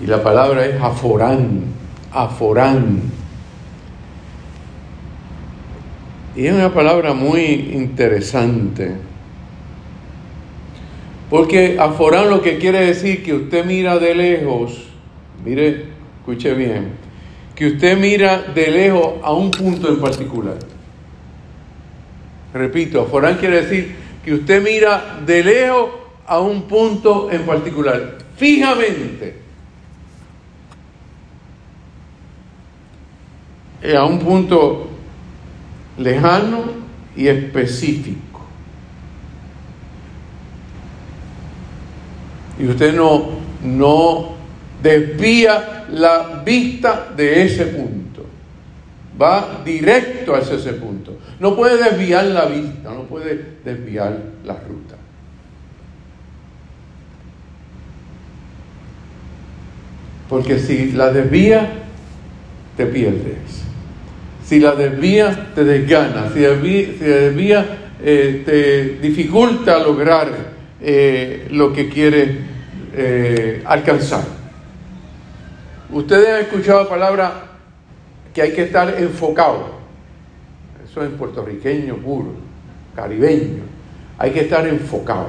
y 0.00 0.06
la 0.06 0.22
palabra 0.22 0.64
es 0.64 0.80
aforán, 0.80 1.64
aforán. 2.10 3.02
Y 6.34 6.46
es 6.46 6.54
una 6.54 6.72
palabra 6.72 7.12
muy 7.12 7.42
interesante. 7.74 9.09
Porque 11.30 11.76
aforán 11.78 12.28
lo 12.28 12.42
que 12.42 12.58
quiere 12.58 12.84
decir 12.84 13.22
que 13.22 13.32
usted 13.32 13.64
mira 13.64 13.98
de 13.98 14.14
lejos, 14.14 14.88
mire, 15.44 15.84
escuche 16.18 16.52
bien, 16.54 16.90
que 17.54 17.68
usted 17.68 17.96
mira 17.96 18.42
de 18.52 18.70
lejos 18.70 19.14
a 19.22 19.32
un 19.32 19.52
punto 19.52 19.88
en 19.88 20.00
particular. 20.00 20.58
Repito, 22.52 23.02
aforán 23.02 23.36
quiere 23.36 23.62
decir 23.62 23.94
que 24.24 24.34
usted 24.34 24.60
mira 24.60 25.20
de 25.24 25.44
lejos 25.44 25.90
a 26.26 26.40
un 26.40 26.62
punto 26.62 27.30
en 27.30 27.42
particular, 27.42 28.18
fijamente. 28.36 29.40
a 33.96 34.04
un 34.04 34.18
punto 34.18 34.88
lejano 35.96 36.64
y 37.16 37.28
específico. 37.28 38.29
Y 42.60 42.66
usted 42.68 42.94
no, 42.94 43.30
no 43.64 44.34
desvía 44.82 45.86
la 45.90 46.42
vista 46.44 47.08
de 47.16 47.44
ese 47.44 47.66
punto. 47.66 48.26
Va 49.20 49.62
directo 49.64 50.34
hacia 50.34 50.56
ese 50.56 50.74
punto. 50.74 51.18
No 51.38 51.56
puede 51.56 51.82
desviar 51.82 52.26
la 52.26 52.46
vista, 52.46 52.92
no 52.92 53.04
puede 53.04 53.56
desviar 53.64 54.18
la 54.44 54.54
ruta. 54.54 54.96
Porque 60.28 60.58
si 60.58 60.92
la 60.92 61.10
desvía, 61.10 61.68
te 62.76 62.86
pierdes. 62.86 63.64
Si 64.44 64.60
la 64.60 64.74
desvía, 64.74 65.52
te 65.54 65.64
desgana. 65.64 66.30
Si 66.32 66.40
la 66.40 66.50
desvía, 66.50 67.66
eh, 68.02 68.42
te 68.44 69.06
dificulta 69.06 69.78
lograr 69.78 70.28
eh, 70.80 71.48
lo 71.50 71.72
que 71.72 71.88
quiere 71.88 72.49
eh, 72.92 73.62
alcanzar. 73.64 74.24
Ustedes 75.90 76.28
han 76.28 76.40
escuchado 76.42 76.84
la 76.84 76.88
palabra 76.88 77.32
que 78.32 78.42
hay 78.42 78.52
que 78.52 78.62
estar 78.62 78.94
enfocado. 79.00 79.80
Eso 80.84 81.02
es 81.02 81.10
puertorriqueño 81.10 81.96
puro, 81.96 82.32
caribeño. 82.94 83.62
Hay 84.18 84.30
que 84.32 84.40
estar 84.40 84.66
enfocado. 84.66 85.28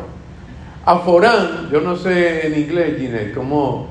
Aforán, 0.86 1.70
yo 1.72 1.82
no 1.82 1.96
sé 1.96 2.48
en 2.48 2.60
inglés, 2.60 3.00
Ginette, 3.00 3.34
cómo 3.34 3.88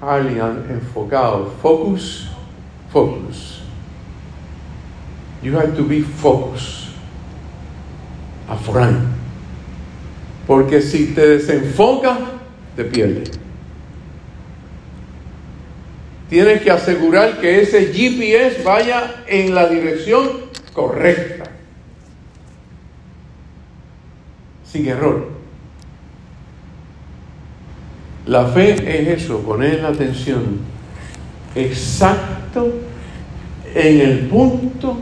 alguien 0.00 0.66
enfocado. 0.70 1.52
Focus, 1.62 2.28
focus. 2.92 3.62
You 5.42 5.56
have 5.56 5.76
to 5.76 5.84
be 5.84 6.02
focused. 6.02 6.90
Afran. 8.48 9.12
Porque 10.46 10.82
si 10.82 11.14
te 11.14 11.26
desenfocas, 11.26 12.18
te 12.76 12.84
pierdes. 12.84 13.30
Tienes 16.28 16.62
que 16.62 16.70
asegurar 16.70 17.40
que 17.40 17.60
ese 17.60 17.92
GPS 17.92 18.62
vaya 18.62 19.22
en 19.26 19.54
la 19.54 19.68
dirección 19.68 20.28
correcta. 20.72 21.44
Sin 24.64 24.88
error. 24.88 25.28
La 28.24 28.46
fe 28.46 28.72
es 28.72 29.24
eso, 29.24 29.40
poner 29.40 29.82
la 29.82 29.88
atención 29.88 30.60
exacto 31.54 32.72
en 33.74 34.00
el 34.00 34.18
punto 34.28 34.96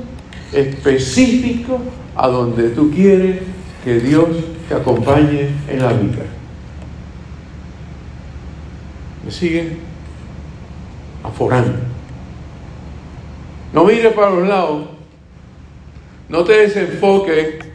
específico 0.52 1.80
a 2.16 2.26
donde 2.28 2.70
tú 2.70 2.90
quieres 2.90 3.38
que 3.84 4.00
Dios 4.00 4.28
te 4.68 4.74
acompañe 4.74 5.48
en 5.68 5.80
la 5.80 5.92
vida. 5.92 6.39
Te 9.30 9.36
siguen 9.36 9.78
aforando. 11.22 11.78
No 13.72 13.84
mire 13.84 14.10
para 14.10 14.30
los 14.30 14.48
lados, 14.48 14.88
no 16.28 16.44
te 16.44 16.52
desenfoques. 16.52 17.66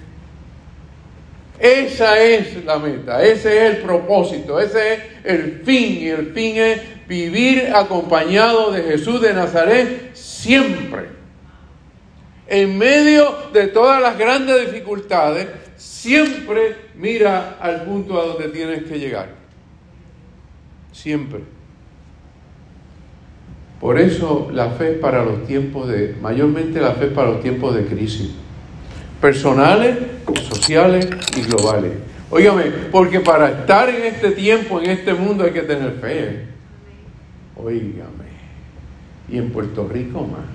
Esa 1.57 2.21
es 2.21 2.65
la 2.65 2.77
meta, 2.77 3.23
ese 3.23 3.65
es 3.65 3.75
el 3.75 3.81
propósito, 3.83 4.59
ese 4.59 4.93
es 4.93 4.99
el 5.23 5.61
fin. 5.63 5.97
Y 6.01 6.09
el 6.09 6.33
fin 6.33 6.57
es 6.57 6.81
vivir 7.07 7.71
acompañado 7.73 8.71
de 8.71 8.83
Jesús 8.83 9.21
de 9.21 9.33
Nazaret 9.33 10.13
siempre. 10.13 11.15
En 12.47 12.77
medio 12.77 13.33
de 13.53 13.67
todas 13.67 14.01
las 14.01 14.17
grandes 14.17 14.69
dificultades, 14.69 15.47
siempre 15.77 16.75
mira 16.95 17.57
al 17.61 17.85
punto 17.85 18.19
a 18.19 18.25
donde 18.25 18.49
tienes 18.49 18.83
que 18.83 18.99
llegar. 18.99 19.44
Siempre. 20.95 21.41
Por 23.81 23.99
eso 23.99 24.49
la 24.53 24.69
fe 24.71 24.93
para 24.93 25.25
los 25.25 25.45
tiempos 25.45 25.89
de, 25.89 26.15
mayormente 26.21 26.79
la 26.79 26.93
fe 26.93 27.07
para 27.07 27.31
los 27.31 27.41
tiempos 27.41 27.75
de 27.75 27.85
crisis, 27.85 28.31
personales, 29.19 29.97
sociales 30.49 31.07
y 31.35 31.41
globales. 31.41 31.91
Óigame, 32.31 32.63
porque 32.91 33.19
para 33.19 33.49
estar 33.49 33.89
en 33.89 34.05
este 34.05 34.31
tiempo, 34.31 34.79
en 34.79 34.89
este 34.89 35.13
mundo 35.13 35.43
hay 35.43 35.51
que 35.51 35.63
tener 35.63 35.91
fe. 35.99 36.45
Óigame. 37.57 38.25
Y 39.29 39.37
en 39.37 39.51
Puerto 39.51 39.87
Rico 39.87 40.21
más. 40.21 40.45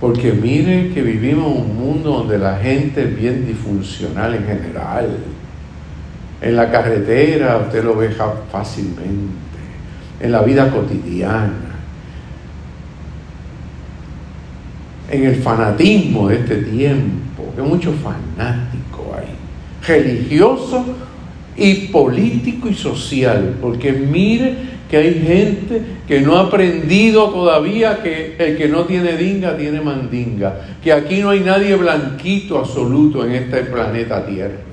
Porque 0.00 0.32
mire 0.32 0.92
que 0.92 1.02
vivimos 1.02 1.46
un 1.46 1.76
mundo 1.76 2.12
donde 2.12 2.38
la 2.38 2.56
gente 2.58 3.04
es 3.04 3.16
bien 3.16 3.46
disfuncional 3.46 4.34
en 4.34 4.46
general. 4.46 5.18
En 6.40 6.56
la 6.56 6.70
carretera 6.70 7.58
usted 7.58 7.82
lo 7.84 7.96
ve 7.96 8.10
fácilmente. 8.50 9.34
En 10.20 10.32
la 10.32 10.42
vida 10.42 10.70
cotidiana. 10.70 11.52
En 15.10 15.24
el 15.24 15.36
fanatismo 15.36 16.28
de 16.28 16.36
este 16.36 16.56
tiempo. 16.56 17.52
Que 17.54 17.62
mucho 17.62 17.92
fanático 17.92 19.14
hay. 19.16 19.28
Religioso 19.86 20.84
y 21.56 21.74
político 21.86 22.68
y 22.68 22.74
social. 22.74 23.56
Porque 23.60 23.92
mire 23.92 24.76
que 24.90 24.96
hay 24.96 25.14
gente 25.14 25.82
que 26.06 26.20
no 26.20 26.36
ha 26.36 26.42
aprendido 26.42 27.30
todavía 27.30 28.02
que 28.02 28.36
el 28.38 28.56
que 28.56 28.68
no 28.68 28.84
tiene 28.84 29.16
dinga 29.16 29.56
tiene 29.56 29.80
mandinga, 29.80 30.60
que 30.82 30.92
aquí 30.92 31.20
no 31.20 31.30
hay 31.30 31.40
nadie 31.40 31.74
blanquito 31.74 32.58
absoluto 32.58 33.24
en 33.24 33.32
este 33.32 33.64
planeta 33.64 34.24
Tierra. 34.24 34.65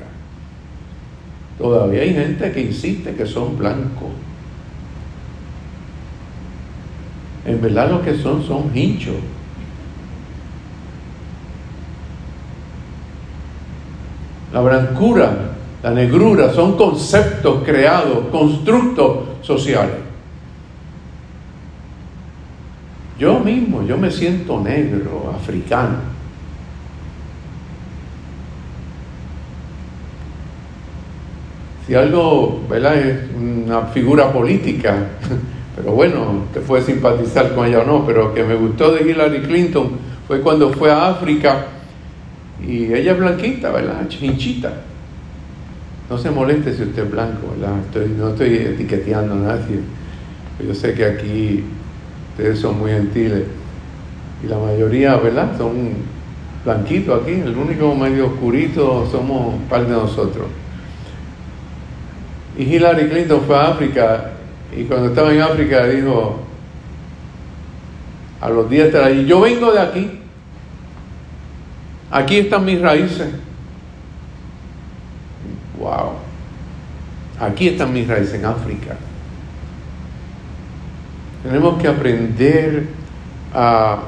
Todavía 1.57 2.01
hay 2.01 2.13
gente 2.13 2.51
que 2.51 2.61
insiste 2.61 3.13
que 3.15 3.25
son 3.25 3.57
blancos. 3.57 4.09
En 7.45 7.61
verdad 7.61 7.89
lo 7.89 8.01
que 8.01 8.17
son 8.17 8.43
son 8.43 8.71
hinchos. 8.75 9.15
La 14.53 14.61
blancura, 14.61 15.55
la 15.81 15.91
negrura 15.91 16.53
son 16.53 16.77
conceptos 16.77 17.63
creados, 17.63 18.27
constructos 18.31 19.17
sociales. 19.41 19.95
Yo 23.17 23.39
mismo, 23.39 23.83
yo 23.83 23.97
me 23.97 24.11
siento 24.11 24.59
negro, 24.59 25.33
africano. 25.35 26.12
Si 31.85 31.95
algo, 31.95 32.61
¿verdad? 32.69 32.95
Es 32.97 33.17
una 33.35 33.81
figura 33.87 34.31
política, 34.31 34.95
pero 35.75 35.91
bueno, 35.91 36.45
te 36.53 36.61
puede 36.61 36.83
simpatizar 36.83 37.53
con 37.53 37.67
ella 37.67 37.81
o 37.81 37.85
no, 37.85 38.05
pero 38.05 38.33
que 38.33 38.43
me 38.43 38.55
gustó 38.55 38.93
de 38.93 39.09
Hillary 39.09 39.41
Clinton 39.41 39.91
fue 40.27 40.39
cuando 40.39 40.71
fue 40.71 40.89
a 40.91 41.09
África 41.09 41.65
y 42.65 42.93
ella 42.93 43.11
es 43.11 43.19
blanquita, 43.19 43.71
¿verdad? 43.71 44.07
Chinchita. 44.07 44.71
No 46.09 46.17
se 46.17 46.31
moleste 46.31 46.73
si 46.73 46.83
usted 46.83 47.03
es 47.03 47.11
blanco, 47.11 47.53
¿verdad? 47.57 47.75
no 48.17 48.29
estoy 48.29 48.55
etiqueteando 48.55 49.33
a 49.33 49.37
nadie. 49.37 49.79
Yo 50.65 50.73
sé 50.73 50.93
que 50.93 51.05
aquí 51.05 51.63
ustedes 52.31 52.59
son 52.59 52.79
muy 52.79 52.91
gentiles 52.91 53.43
y 54.43 54.47
la 54.47 54.57
mayoría, 54.57 55.15
¿verdad? 55.17 55.57
Son 55.57 55.73
blanquitos 56.63 57.21
aquí. 57.21 57.31
El 57.31 57.57
único 57.57 57.93
medio 57.95 58.27
oscurito 58.27 59.07
somos 59.11 59.55
un 59.55 59.61
par 59.63 59.85
de 59.85 59.91
nosotros. 59.91 60.45
Y 62.57 62.63
Hillary 62.63 63.09
Clinton 63.09 63.41
fue 63.45 63.57
a 63.57 63.69
África 63.69 64.31
y 64.75 64.83
cuando 64.83 65.07
estaba 65.07 65.33
en 65.33 65.41
África 65.41 65.85
dijo, 65.85 66.39
a 68.41 68.49
los 68.49 68.69
días 68.69 68.91
de 68.91 69.03
allí, 69.03 69.25
yo 69.25 69.41
vengo 69.41 69.71
de 69.71 69.79
aquí, 69.79 70.19
aquí 72.11 72.37
están 72.39 72.65
mis 72.65 72.81
raíces. 72.81 73.29
Wow, 75.79 76.13
aquí 77.39 77.69
están 77.69 77.93
mis 77.93 78.07
raíces 78.07 78.35
en 78.35 78.45
África. 78.45 78.95
Tenemos 81.43 81.81
que 81.81 81.87
aprender 81.87 82.87
a 83.53 83.99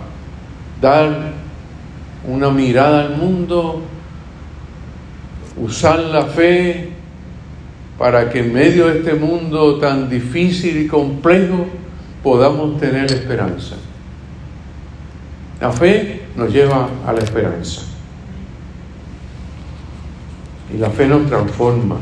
dar 0.81 1.31
una 2.27 2.49
mirada 2.49 3.01
al 3.01 3.17
mundo, 3.17 3.81
usar 5.57 5.99
la 5.99 6.25
fe 6.25 6.84
para 7.97 8.29
que 8.29 8.39
en 8.39 8.53
medio 8.53 8.87
de 8.87 8.99
este 8.99 9.13
mundo 9.13 9.79
tan 9.79 10.09
difícil 10.09 10.77
y 10.77 10.87
complejo 10.87 11.65
podamos 12.21 12.77
tener 12.79 13.05
esperanza. 13.11 13.75
La 15.61 15.71
fe 15.71 16.23
nos 16.35 16.51
lleva 16.51 16.89
a 17.05 17.13
la 17.13 17.19
esperanza. 17.19 17.83
Y 20.73 20.77
la 20.77 20.89
fe 20.89 21.07
nos 21.07 21.27
transforma. 21.27 21.97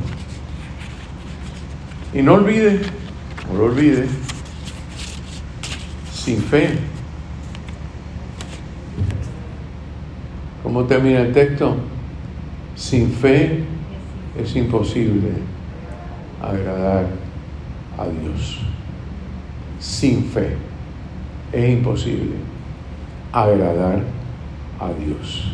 Y 2.14 2.22
no 2.22 2.36
olvide, 2.36 2.80
no 3.52 3.58
lo 3.58 3.66
olvide, 3.66 4.08
sin 6.12 6.42
fe. 6.42 6.80
¿Cómo 10.64 10.86
termina 10.86 11.22
el 11.22 11.34
texto? 11.34 11.76
Sin 12.76 13.12
fe 13.12 13.64
es 14.42 14.56
imposible 14.56 15.53
agradar 16.44 17.06
a 17.98 18.06
Dios. 18.06 18.60
Sin 19.80 20.26
fe 20.26 20.56
es 21.52 21.70
imposible 21.70 22.36
agradar 23.32 24.02
a 24.80 24.90
Dios. 24.94 25.52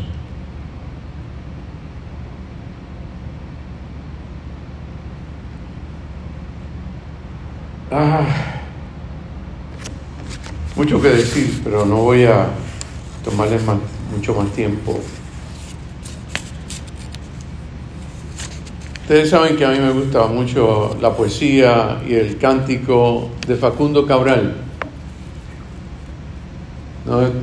Ah, 7.92 8.22
mucho 10.76 11.02
que 11.02 11.10
decir, 11.10 11.62
pero 11.64 11.86
no 11.86 11.98
voy 11.98 12.24
a 12.26 12.50
tomarles 13.24 13.62
mucho 14.16 14.36
más 14.36 14.52
tiempo. 14.54 15.00
Ustedes 19.10 19.32
saben 19.32 19.56
que 19.56 19.66
a 19.66 19.72
mí 19.72 19.80
me 19.80 19.90
gusta 19.90 20.28
mucho 20.28 20.96
la 21.02 21.12
poesía 21.12 22.00
y 22.08 22.14
el 22.14 22.38
cántico 22.38 23.32
de 23.48 23.56
Facundo 23.56 24.06
Cabral. 24.06 24.54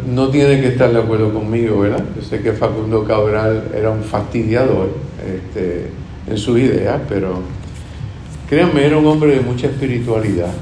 No, 0.07 0.29
tiene 0.29 0.61
que 0.61 0.69
estar 0.69 0.93
de 0.93 1.01
acuerdo 1.01 1.35
conmigo, 1.35 1.81
¿verdad? 1.81 2.05
Yo 2.15 2.23
sé 2.23 2.41
que 2.41 2.53
Facundo 2.53 3.03
Cabral 3.03 3.73
era 3.75 3.91
un 3.91 4.05
fastidiador 4.05 4.91
este, 5.27 5.91
en 6.29 6.39
sus 6.39 6.57
ideas, 6.57 7.01
pero 7.09 7.41
créanme, 8.49 8.87
era 8.87 8.99
un 8.99 9.07
hombre 9.09 9.35
de 9.35 9.41
mucha 9.41 9.67
espiritualidad. 9.67 10.53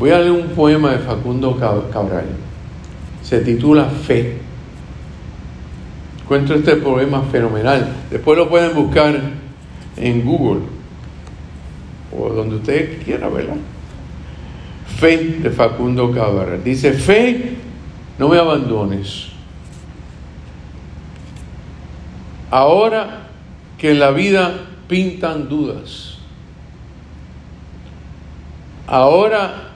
Voy 0.00 0.10
a 0.10 0.18
leer 0.18 0.32
un 0.32 0.48
poema 0.48 0.90
de 0.90 0.98
Facundo 0.98 1.56
Cabral. 1.56 2.26
Se 3.22 3.38
titula 3.38 3.84
Fe. 3.84 4.47
Encuentro 6.28 6.56
este 6.56 6.76
poema 6.76 7.22
fenomenal. 7.22 7.88
Después 8.10 8.36
lo 8.36 8.50
pueden 8.50 8.74
buscar 8.74 9.18
en 9.96 10.24
Google 10.26 10.60
o 12.14 12.28
donde 12.28 12.56
usted 12.56 13.02
quiera, 13.02 13.30
¿verdad? 13.30 13.56
Fe 14.98 15.16
de 15.16 15.48
Facundo 15.48 16.12
Cabral. 16.12 16.62
Dice, 16.62 16.92
fe, 16.92 17.56
no 18.18 18.28
me 18.28 18.36
abandones. 18.36 19.28
Ahora 22.50 23.28
que 23.78 23.92
en 23.92 23.98
la 23.98 24.10
vida 24.10 24.52
pintan 24.86 25.48
dudas. 25.48 26.18
Ahora 28.86 29.70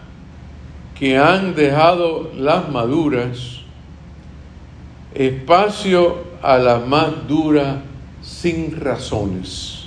que 0.99 1.17
han 1.17 1.55
dejado 1.55 2.31
las 2.37 2.69
maduras 2.69 3.63
espacio 5.15 6.32
a 6.43 6.59
las 6.59 6.87
más 6.87 7.27
duras 7.29 7.77
sin 8.21 8.79
razones. 8.81 9.87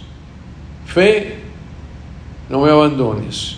Fe, 0.86 1.36
no 2.50 2.62
me 2.62 2.72
abandones. 2.72 3.58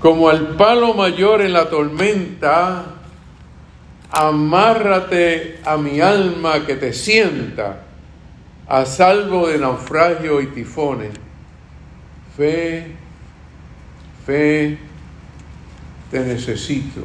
Como 0.00 0.28
al 0.28 0.56
palo 0.56 0.94
mayor 0.94 1.40
en 1.40 1.52
la 1.52 1.68
tormenta, 1.68 2.84
amárrate 4.10 5.60
a 5.64 5.76
mi 5.76 6.00
alma 6.00 6.64
que 6.66 6.76
te 6.76 6.92
sienta 6.92 7.84
a 8.66 8.84
salvo 8.84 9.48
de 9.48 9.58
naufragio 9.58 10.40
y 10.42 10.48
tifones. 10.48 11.12
Fe, 12.36 12.92
fe, 14.26 14.78
te 16.10 16.20
necesito. 16.20 17.00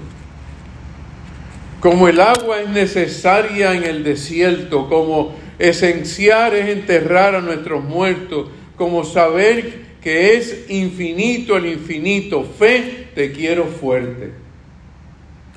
Como 1.83 2.07
el 2.07 2.21
agua 2.21 2.61
es 2.61 2.69
necesaria 2.69 3.73
en 3.73 3.83
el 3.83 4.05
desierto, 4.05 4.87
como 4.87 5.35
esenciar 5.59 6.55
es 6.55 6.69
enterrar 6.69 7.35
a 7.35 7.41
nuestros 7.41 7.83
muertos, 7.83 8.47
como 8.77 9.03
saber 9.03 9.81
que 10.01 10.37
es 10.37 10.69
infinito 10.69 11.57
el 11.57 11.65
infinito. 11.65 12.45
Fe, 12.45 13.09
te 13.13 13.33
quiero 13.33 13.65
fuerte. 13.65 14.31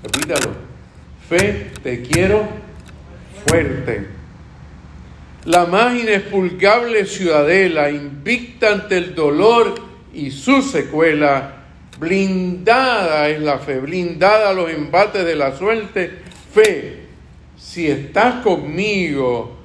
Repítalo. 0.03 0.51
Fe, 1.29 1.69
te 1.85 2.03
quiero 2.03 2.49
fuerte. 3.47 4.09
La 5.45 5.67
más 5.67 5.95
inexpulgable 5.95 7.07
ciudadela, 7.07 7.89
invicta 7.89 8.73
ante 8.73 8.97
el 8.97 9.15
dolor 9.15 9.77
y 10.13 10.33
su 10.33 10.61
secuela, 10.61 11.56
blindada 11.99 13.29
es 13.29 13.41
la 13.41 13.59
fe, 13.59 13.81
blindada 13.81 14.51
a 14.51 14.53
los 14.53 14.71
embates 14.71 15.25
de 15.25 15.37
la 15.37 15.57
suerte. 15.57 16.11
Fe, 16.53 17.07
si 17.57 17.87
estás 17.89 18.43
conmigo, 18.43 19.57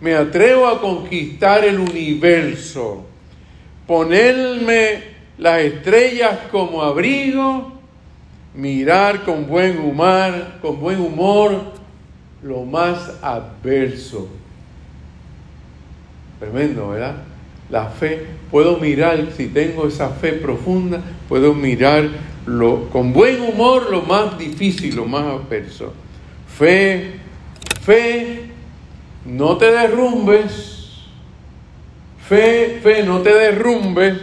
me 0.00 0.14
atrevo 0.14 0.66
a 0.66 0.80
conquistar 0.80 1.64
el 1.64 1.78
universo 1.78 3.08
ponerme 3.88 5.02
las 5.38 5.62
estrellas 5.62 6.38
como 6.52 6.82
abrigo, 6.82 7.72
mirar 8.54 9.24
con 9.24 9.48
buen 9.48 9.78
humor, 9.78 10.34
con 10.60 10.78
buen 10.78 11.00
humor 11.00 11.72
lo 12.42 12.64
más 12.64 13.18
adverso. 13.22 14.28
Tremendo, 16.38 16.90
¿verdad? 16.90 17.16
La 17.70 17.86
fe, 17.86 18.26
puedo 18.50 18.78
mirar, 18.78 19.28
si 19.36 19.48
tengo 19.48 19.86
esa 19.86 20.10
fe 20.10 20.32
profunda, 20.32 21.00
puedo 21.28 21.54
mirar 21.54 22.08
lo, 22.46 22.88
con 22.88 23.12
buen 23.12 23.40
humor 23.42 23.90
lo 23.90 24.02
más 24.02 24.38
difícil, 24.38 24.96
lo 24.96 25.04
más 25.04 25.24
adverso. 25.24 25.92
Fe, 26.56 27.12
fe, 27.82 28.42
no 29.26 29.58
te 29.58 29.70
derrumbes, 29.70 30.78
Fe, 32.28 32.80
fe, 32.82 33.04
no 33.04 33.22
te 33.22 33.32
derrumbes, 33.32 34.14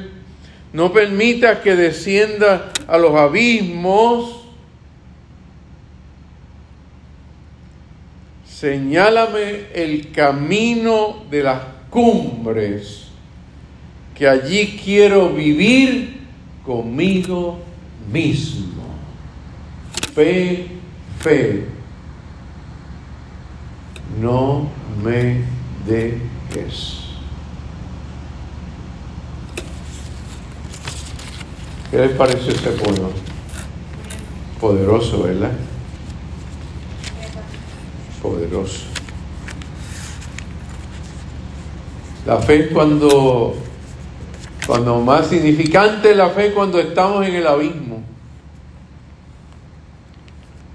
no 0.73 0.93
permitas 0.93 1.57
que 1.59 1.75
descienda 1.75 2.71
a 2.87 2.99
los 2.99 3.15
abismos. 3.15 4.45
Señálame 8.47 9.69
el 9.73 10.11
camino 10.11 11.23
de 11.31 11.41
las 11.41 11.61
cumbres, 11.89 13.04
que 14.15 14.27
allí 14.27 14.79
quiero 14.83 15.29
vivir 15.29 16.21
conmigo 16.65 17.59
mismo. 18.11 18.83
Fe, 20.13 20.67
fe, 21.19 21.65
no 24.21 24.69
me 25.03 25.43
dejes. 25.85 27.01
¿Qué 31.91 31.97
les 31.97 32.11
parece 32.11 32.51
ese 32.51 32.71
pueblo? 32.71 33.11
Poderoso, 34.59 35.23
¿verdad? 35.23 35.51
Poderoso. 38.21 38.85
La 42.25 42.39
fe 42.39 42.69
cuando, 42.69 43.55
cuando 44.65 44.99
más 45.01 45.27
significante 45.27 46.15
la 46.15 46.29
fe 46.29 46.51
cuando 46.51 46.79
estamos 46.79 47.25
en 47.25 47.35
el 47.35 47.47
abismo. 47.47 48.03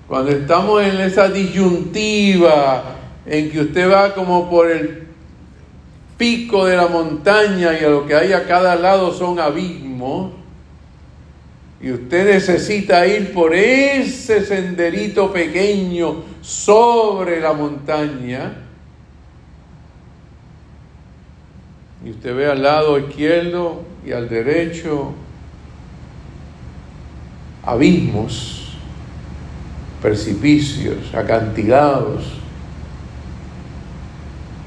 Cuando 0.07 0.31
estamos 0.33 0.83
en 0.83 1.01
esa 1.01 1.29
disyuntiva 1.29 2.97
en 3.27 3.51
que 3.51 3.61
usted 3.61 3.91
va 3.91 4.15
como 4.15 4.49
por 4.51 4.71
el 4.71 5.07
pico 6.17 6.67
de 6.67 6.77
la 6.77 6.89
montaña 6.89 7.79
y 7.81 7.85
a 7.85 7.89
lo 7.89 8.07
que 8.07 8.15
hay 8.15 8.33
a 8.33 8.47
cada 8.47 8.75
lado 8.77 9.13
son 9.13 9.39
abismos 9.39 10.33
y 11.81 11.93
usted 11.93 12.35
necesita 12.35 13.07
ir 13.07 13.33
por 13.33 13.55
ese 13.55 14.45
senderito 14.45 15.33
pequeño 15.33 16.25
sobre 16.43 17.41
la 17.41 17.55
montaña. 17.55 18.70
Y 22.05 22.11
usted 22.11 22.35
ve 22.35 22.47
al 22.47 22.63
lado 22.63 22.99
izquierdo 22.99 23.83
y 24.07 24.13
al 24.13 24.29
derecho 24.29 25.13
abismos, 27.65 28.77
precipicios, 30.01 31.15
acantilados. 31.15 32.25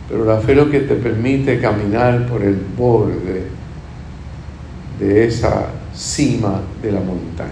Pero 0.07 0.25
la 0.25 0.37
fe 0.39 0.53
lo 0.53 0.69
que 0.69 0.81
te 0.81 0.95
permite 0.95 1.59
caminar 1.59 2.27
por 2.27 2.43
el 2.43 2.55
borde 2.77 3.47
de 4.99 5.25
esa 5.25 5.69
cima 5.93 6.61
de 6.81 6.91
la 6.91 6.99
montaña. 6.99 7.51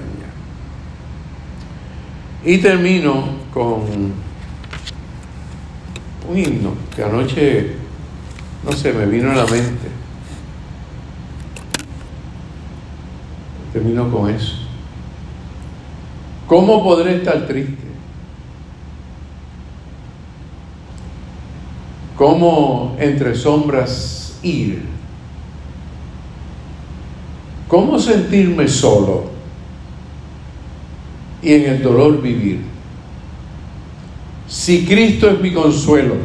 Y 2.43 2.57
termino 2.57 3.23
con 3.53 4.13
un 6.29 6.37
himno 6.37 6.73
que 6.95 7.03
anoche, 7.03 7.75
no 8.63 8.71
sé, 8.73 8.93
me 8.93 9.05
vino 9.05 9.31
a 9.31 9.35
la 9.35 9.45
mente. 9.45 9.87
Termino 13.73 14.11
con 14.11 14.29
eso. 14.29 14.55
¿Cómo 16.47 16.83
podré 16.83 17.15
estar 17.17 17.47
triste? 17.47 17.91
¿Cómo 22.17 22.95
entre 22.99 23.33
sombras 23.33 24.37
ir? 24.43 24.83
¿Cómo 27.67 27.97
sentirme 27.97 28.67
solo 28.67 29.31
y 31.41 31.53
en 31.53 31.65
el 31.71 31.81
dolor 31.81 32.21
vivir? 32.21 32.61
Si 34.47 34.85
Cristo 34.85 35.29
es 35.29 35.39
mi 35.39 35.53
consuelo, 35.53 36.15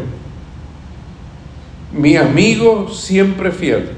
mi 1.97 2.17
amigo 2.17 2.89
siempre 2.93 3.51
fiel, 3.51 3.91